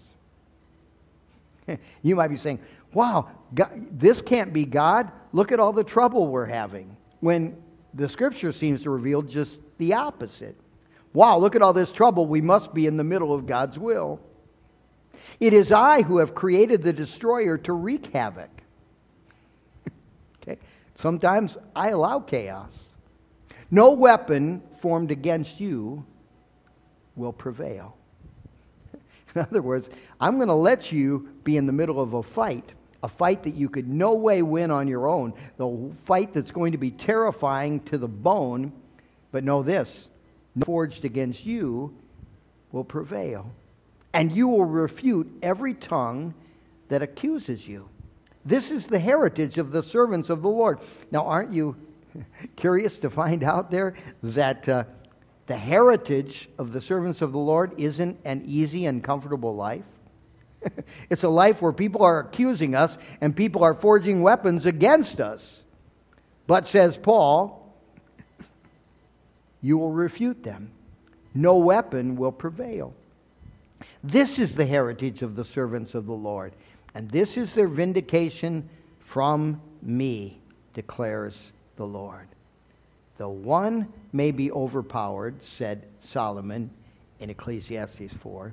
you 2.03 2.17
might 2.17 2.29
be 2.29 2.37
saying, 2.37 2.59
wow, 2.93 3.29
God, 3.55 3.87
this 4.01 4.21
can't 4.21 4.53
be 4.53 4.65
God. 4.65 5.13
Look 5.33 5.53
at 5.53 5.61
all 5.61 5.73
the 5.73 5.85
trouble 5.85 6.27
we're 6.27 6.45
having. 6.45 6.97
When 7.21 7.57
the 7.95 8.09
scripture 8.09 8.51
seems 8.51 8.83
to 8.83 8.91
reveal 8.91 9.23
just 9.23 9.61
the 9.79 9.95
opposite. 9.95 10.57
Wow, 11.15 11.39
look 11.39 11.55
at 11.55 11.63
all 11.63 11.73
this 11.73 11.93
trouble. 11.93 12.27
We 12.27 12.41
must 12.41 12.75
be 12.75 12.87
in 12.87 12.97
the 12.97 13.05
middle 13.05 13.33
of 13.33 13.47
God's 13.47 13.79
will. 13.79 14.21
It 15.39 15.53
is 15.53 15.71
I 15.71 16.03
who 16.03 16.19
have 16.19 16.35
created 16.35 16.83
the 16.83 16.93
destroyer 16.93 17.57
to 17.59 17.73
wreak 17.73 18.07
havoc. 18.13 18.51
okay? 20.43 20.59
Sometimes 20.97 21.57
I 21.75 21.91
allow 21.91 22.19
chaos. 22.19 22.85
No 23.71 23.93
weapon 23.93 24.61
formed 24.79 25.13
against 25.13 25.61
you 25.61 26.05
will 27.15 27.33
prevail. 27.33 27.97
In 29.35 29.41
other 29.41 29.63
words, 29.63 29.89
I'm 30.21 30.37
going 30.37 30.49
to 30.49 30.55
let 30.55 30.91
you 30.91 31.29
be 31.45 31.57
in 31.57 31.67
the 31.67 31.73
middle 31.73 32.01
of 32.01 32.15
a 32.15 32.23
fight, 32.23 32.73
a 33.05 33.09
fight 33.09 33.45
that 33.45 33.55
you 33.55 33.69
could 33.69 33.89
no 33.89 34.15
way 34.15 34.43
win 34.43 34.71
on 34.71 34.89
your 34.89 35.07
own, 35.07 35.33
the 35.59 35.93
fight 36.05 36.35
that's 36.35 36.51
going 36.51 36.73
to 36.73 36.79
be 36.79 36.91
terrifying 36.91 37.81
to 37.81 37.99
the 37.99 38.09
bone. 38.09 38.73
But 39.31 39.45
know 39.45 39.63
this 39.63 40.09
forged 40.63 41.05
against 41.05 41.45
you 41.45 41.95
will 42.73 42.85
prevail. 42.85 43.51
and 44.15 44.31
you 44.31 44.47
will 44.47 44.65
refute 44.65 45.29
every 45.43 45.75
tongue 45.75 46.33
that 46.89 47.03
accuses 47.03 47.67
you. 47.67 47.89
This 48.45 48.71
is 48.71 48.87
the 48.87 48.99
heritage 48.99 49.59
of 49.59 49.73
the 49.73 49.83
servants 49.83 50.31
of 50.31 50.41
the 50.41 50.49
Lord. 50.49 50.79
Now, 51.11 51.27
aren't 51.27 51.51
you 51.51 51.75
curious 52.57 52.97
to 52.99 53.11
find 53.11 53.43
out 53.43 53.73
there 53.73 53.95
that 54.23 54.69
uh, 54.69 54.85
the 55.47 55.57
heritage 55.57 56.49
of 56.59 56.73
the 56.73 56.81
servants 56.81 57.23
of 57.23 57.33
the 57.33 57.39
Lord 57.39 57.73
isn't 57.77 58.19
an 58.25 58.45
easy 58.47 58.87
and 58.87 59.03
comfortable 59.03 59.57
life? 59.57 59.85
it's 61.11 61.25
a 61.25 61.29
life 61.29 61.61
where 61.61 61.73
people 61.73 62.03
are 62.03 62.21
accusing 62.21 62.77
us 62.77 62.97
and 63.21 63.35
people 63.35 63.65
are 63.65 63.75
forging 63.75 64.23
weapons 64.23 64.65
against 64.65 65.21
us. 65.21 65.63
But, 66.47 66.69
says 66.69 66.97
Paul, 66.97 67.64
you 69.65 69.79
will 69.79 69.93
refute 69.93 70.43
them. 70.43 70.71
No 71.35 71.57
weapon 71.57 72.17
will 72.17 72.33
prevail. 72.33 72.93
This 74.05 74.39
is 74.39 74.55
the 74.55 74.67
heritage 74.67 75.23
of 75.23 75.37
the 75.37 75.45
servants 75.45 75.95
of 75.95 76.05
the 76.05 76.13
Lord, 76.13 76.53
and 76.95 77.11
this 77.11 77.39
is 77.39 77.55
their 77.55 77.67
vindication 77.67 78.69
from 79.01 79.63
me, 79.81 80.37
declares 80.75 81.51
the 81.77 81.87
Lord. 81.87 82.29
The 83.17 83.27
one 83.27 83.91
may 84.13 84.33
be 84.33 84.53
overpowered, 84.53 85.43
said 85.43 85.83
Solomon 86.03 86.69
in 87.21 87.31
Ecclesiastes 87.31 88.13
4. 88.21 88.53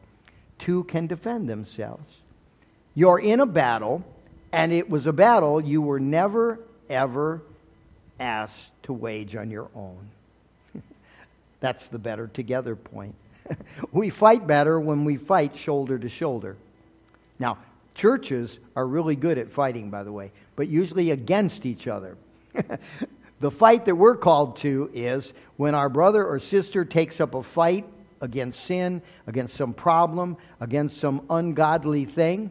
Two 0.60 0.86
can 0.86 1.08
defend 1.08 1.50
themselves. 1.50 2.22
You're 2.96 3.20
in 3.20 3.42
a 3.42 3.46
battle, 3.46 4.02
and 4.54 4.72
it 4.72 4.90
was 4.90 5.08
a 5.08 5.14
battle 5.14 5.60
you 5.60 5.82
were 5.82 6.00
never, 6.00 6.60
ever 6.90 7.42
asked 8.18 8.72
to 8.84 8.94
wage 8.94 9.36
on 9.36 9.52
your 9.52 9.68
own. 9.76 10.10
That's 11.62 11.88
the 11.88 12.00
better 12.00 12.28
together 12.28 12.76
point. 12.76 13.16
we 13.94 14.10
fight 14.10 14.46
better 14.46 14.80
when 14.80 15.06
we 15.06 15.16
fight 15.16 15.56
shoulder 15.56 15.98
to 15.98 16.10
shoulder. 16.10 16.58
Now, 17.40 17.58
churches 17.96 18.60
are 18.76 18.86
really 18.86 19.16
good 19.16 19.38
at 19.38 19.50
fighting, 19.50 19.90
by 19.90 20.04
the 20.04 20.12
way, 20.12 20.32
but 20.56 20.68
usually 20.68 21.12
against 21.12 21.66
each 21.66 21.88
other. 21.88 22.18
the 23.40 23.52
fight 23.52 23.86
that 23.86 23.96
we're 23.96 24.18
called 24.18 24.58
to 24.58 24.90
is 24.94 25.34
when 25.58 25.76
our 25.76 25.88
brother 25.88 26.26
or 26.26 26.40
sister 26.40 26.84
takes 26.84 27.22
up 27.22 27.36
a 27.36 27.44
fight 27.44 27.86
against 28.22 28.64
sin, 28.66 29.02
against 29.28 29.56
some 29.56 29.74
problem, 29.74 30.38
against 30.60 30.98
some 30.98 31.26
ungodly 31.30 32.06
thing. 32.06 32.50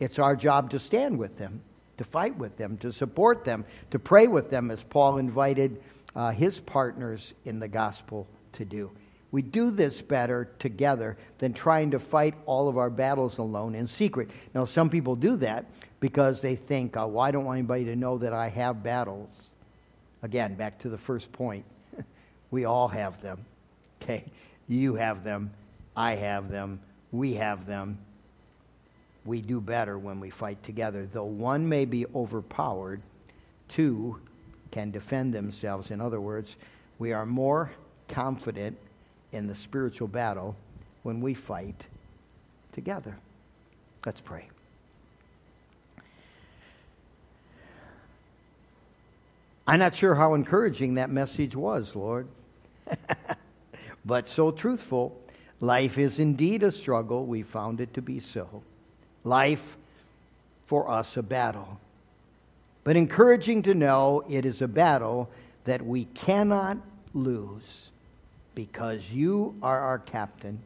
It's 0.00 0.18
our 0.18 0.36
job 0.36 0.70
to 0.70 0.78
stand 0.78 1.18
with 1.18 1.36
them, 1.38 1.60
to 1.98 2.04
fight 2.04 2.36
with 2.36 2.56
them, 2.56 2.76
to 2.78 2.92
support 2.92 3.44
them, 3.44 3.64
to 3.90 3.98
pray 3.98 4.26
with 4.26 4.50
them, 4.50 4.70
as 4.70 4.82
Paul 4.82 5.18
invited 5.18 5.82
uh, 6.16 6.30
his 6.30 6.58
partners 6.58 7.34
in 7.44 7.60
the 7.60 7.68
gospel 7.68 8.26
to 8.54 8.64
do. 8.64 8.90
We 9.32 9.42
do 9.42 9.70
this 9.70 10.00
better 10.00 10.48
together 10.58 11.18
than 11.38 11.52
trying 11.52 11.90
to 11.90 11.98
fight 11.98 12.34
all 12.46 12.68
of 12.68 12.78
our 12.78 12.88
battles 12.88 13.38
alone 13.38 13.74
in 13.74 13.86
secret. 13.86 14.30
Now, 14.54 14.64
some 14.64 14.88
people 14.88 15.14
do 15.14 15.36
that 15.36 15.66
because 16.00 16.40
they 16.40 16.56
think, 16.56 16.96
oh, 16.96 17.06
well, 17.08 17.20
I 17.20 17.30
don't 17.30 17.44
want 17.44 17.58
anybody 17.58 17.84
to 17.84 17.96
know 17.96 18.16
that 18.18 18.32
I 18.32 18.48
have 18.48 18.82
battles. 18.82 19.48
Again, 20.22 20.54
back 20.54 20.78
to 20.80 20.88
the 20.88 20.96
first 20.96 21.30
point. 21.32 21.64
we 22.50 22.64
all 22.64 22.88
have 22.88 23.20
them. 23.20 23.44
Okay? 24.02 24.24
You 24.68 24.94
have 24.94 25.22
them. 25.22 25.50
I 25.94 26.14
have 26.14 26.50
them. 26.50 26.80
We 27.12 27.34
have 27.34 27.66
them. 27.66 27.98
We 29.26 29.42
do 29.42 29.60
better 29.60 29.98
when 29.98 30.20
we 30.20 30.30
fight 30.30 30.62
together. 30.62 31.08
Though 31.12 31.24
one 31.24 31.68
may 31.68 31.84
be 31.84 32.06
overpowered, 32.14 33.02
two 33.68 34.18
can 34.70 34.90
defend 34.90 35.32
themselves. 35.32 35.90
In 35.90 36.00
other 36.00 36.20
words, 36.20 36.56
we 36.98 37.12
are 37.12 37.26
more 37.26 37.70
confident 38.08 38.76
in 39.32 39.46
the 39.46 39.54
spiritual 39.54 40.08
battle 40.08 40.56
when 41.02 41.20
we 41.20 41.34
fight 41.34 41.84
together. 42.72 43.16
Let's 44.04 44.20
pray. 44.20 44.48
I'm 49.66 49.80
not 49.80 49.94
sure 49.94 50.14
how 50.14 50.34
encouraging 50.34 50.94
that 50.94 51.10
message 51.10 51.56
was, 51.56 51.96
Lord, 51.96 52.28
but 54.04 54.28
so 54.28 54.52
truthful. 54.52 55.20
Life 55.60 55.98
is 55.98 56.20
indeed 56.20 56.62
a 56.62 56.70
struggle. 56.70 57.26
We 57.26 57.42
found 57.42 57.80
it 57.80 57.94
to 57.94 58.02
be 58.02 58.20
so. 58.20 58.62
Life 59.24 59.76
for 60.66 60.88
us 60.88 61.16
a 61.16 61.22
battle. 61.22 61.80
But 62.86 62.94
encouraging 62.94 63.62
to 63.62 63.74
know 63.74 64.22
it 64.28 64.46
is 64.46 64.62
a 64.62 64.68
battle 64.68 65.28
that 65.64 65.84
we 65.84 66.04
cannot 66.14 66.78
lose 67.14 67.90
because 68.54 69.10
you 69.10 69.56
are 69.60 69.80
our 69.80 69.98
captain, 69.98 70.60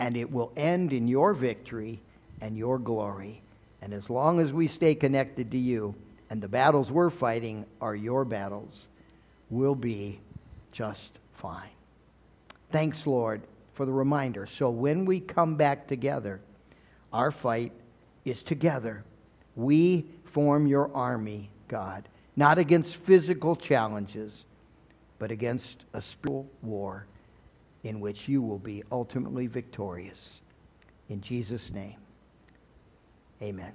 and 0.00 0.16
it 0.16 0.28
will 0.28 0.50
end 0.56 0.92
in 0.92 1.06
your 1.06 1.34
victory 1.34 2.00
and 2.40 2.58
your 2.58 2.76
glory. 2.76 3.40
And 3.82 3.94
as 3.94 4.10
long 4.10 4.40
as 4.40 4.52
we 4.52 4.66
stay 4.66 4.96
connected 4.96 5.52
to 5.52 5.58
you, 5.58 5.94
and 6.28 6.42
the 6.42 6.48
battles 6.48 6.90
we're 6.90 7.08
fighting 7.08 7.64
are 7.80 7.94
your 7.94 8.24
battles, 8.24 8.88
we'll 9.48 9.76
be 9.76 10.18
just 10.72 11.20
fine. 11.34 11.70
Thanks, 12.72 13.06
Lord, 13.06 13.42
for 13.74 13.86
the 13.86 13.92
reminder. 13.92 14.44
So 14.44 14.70
when 14.70 15.04
we 15.04 15.20
come 15.20 15.54
back 15.54 15.86
together, 15.86 16.40
our 17.12 17.30
fight 17.30 17.70
is 18.24 18.42
together. 18.42 19.04
We 19.54 20.04
form 20.28 20.66
your 20.66 20.90
army, 20.94 21.50
God, 21.68 22.08
not 22.36 22.58
against 22.58 22.96
physical 22.96 23.56
challenges 23.56 24.44
but 25.18 25.30
against 25.30 25.84
a 25.94 26.00
spiritual 26.00 26.48
war 26.62 27.06
in 27.84 28.00
which 28.00 28.28
you 28.28 28.42
will 28.42 28.58
be 28.58 28.82
ultimately 28.92 29.46
victorious. 29.46 30.40
In 31.08 31.20
Jesus' 31.20 31.72
name, 31.72 31.96
amen. 33.42 33.72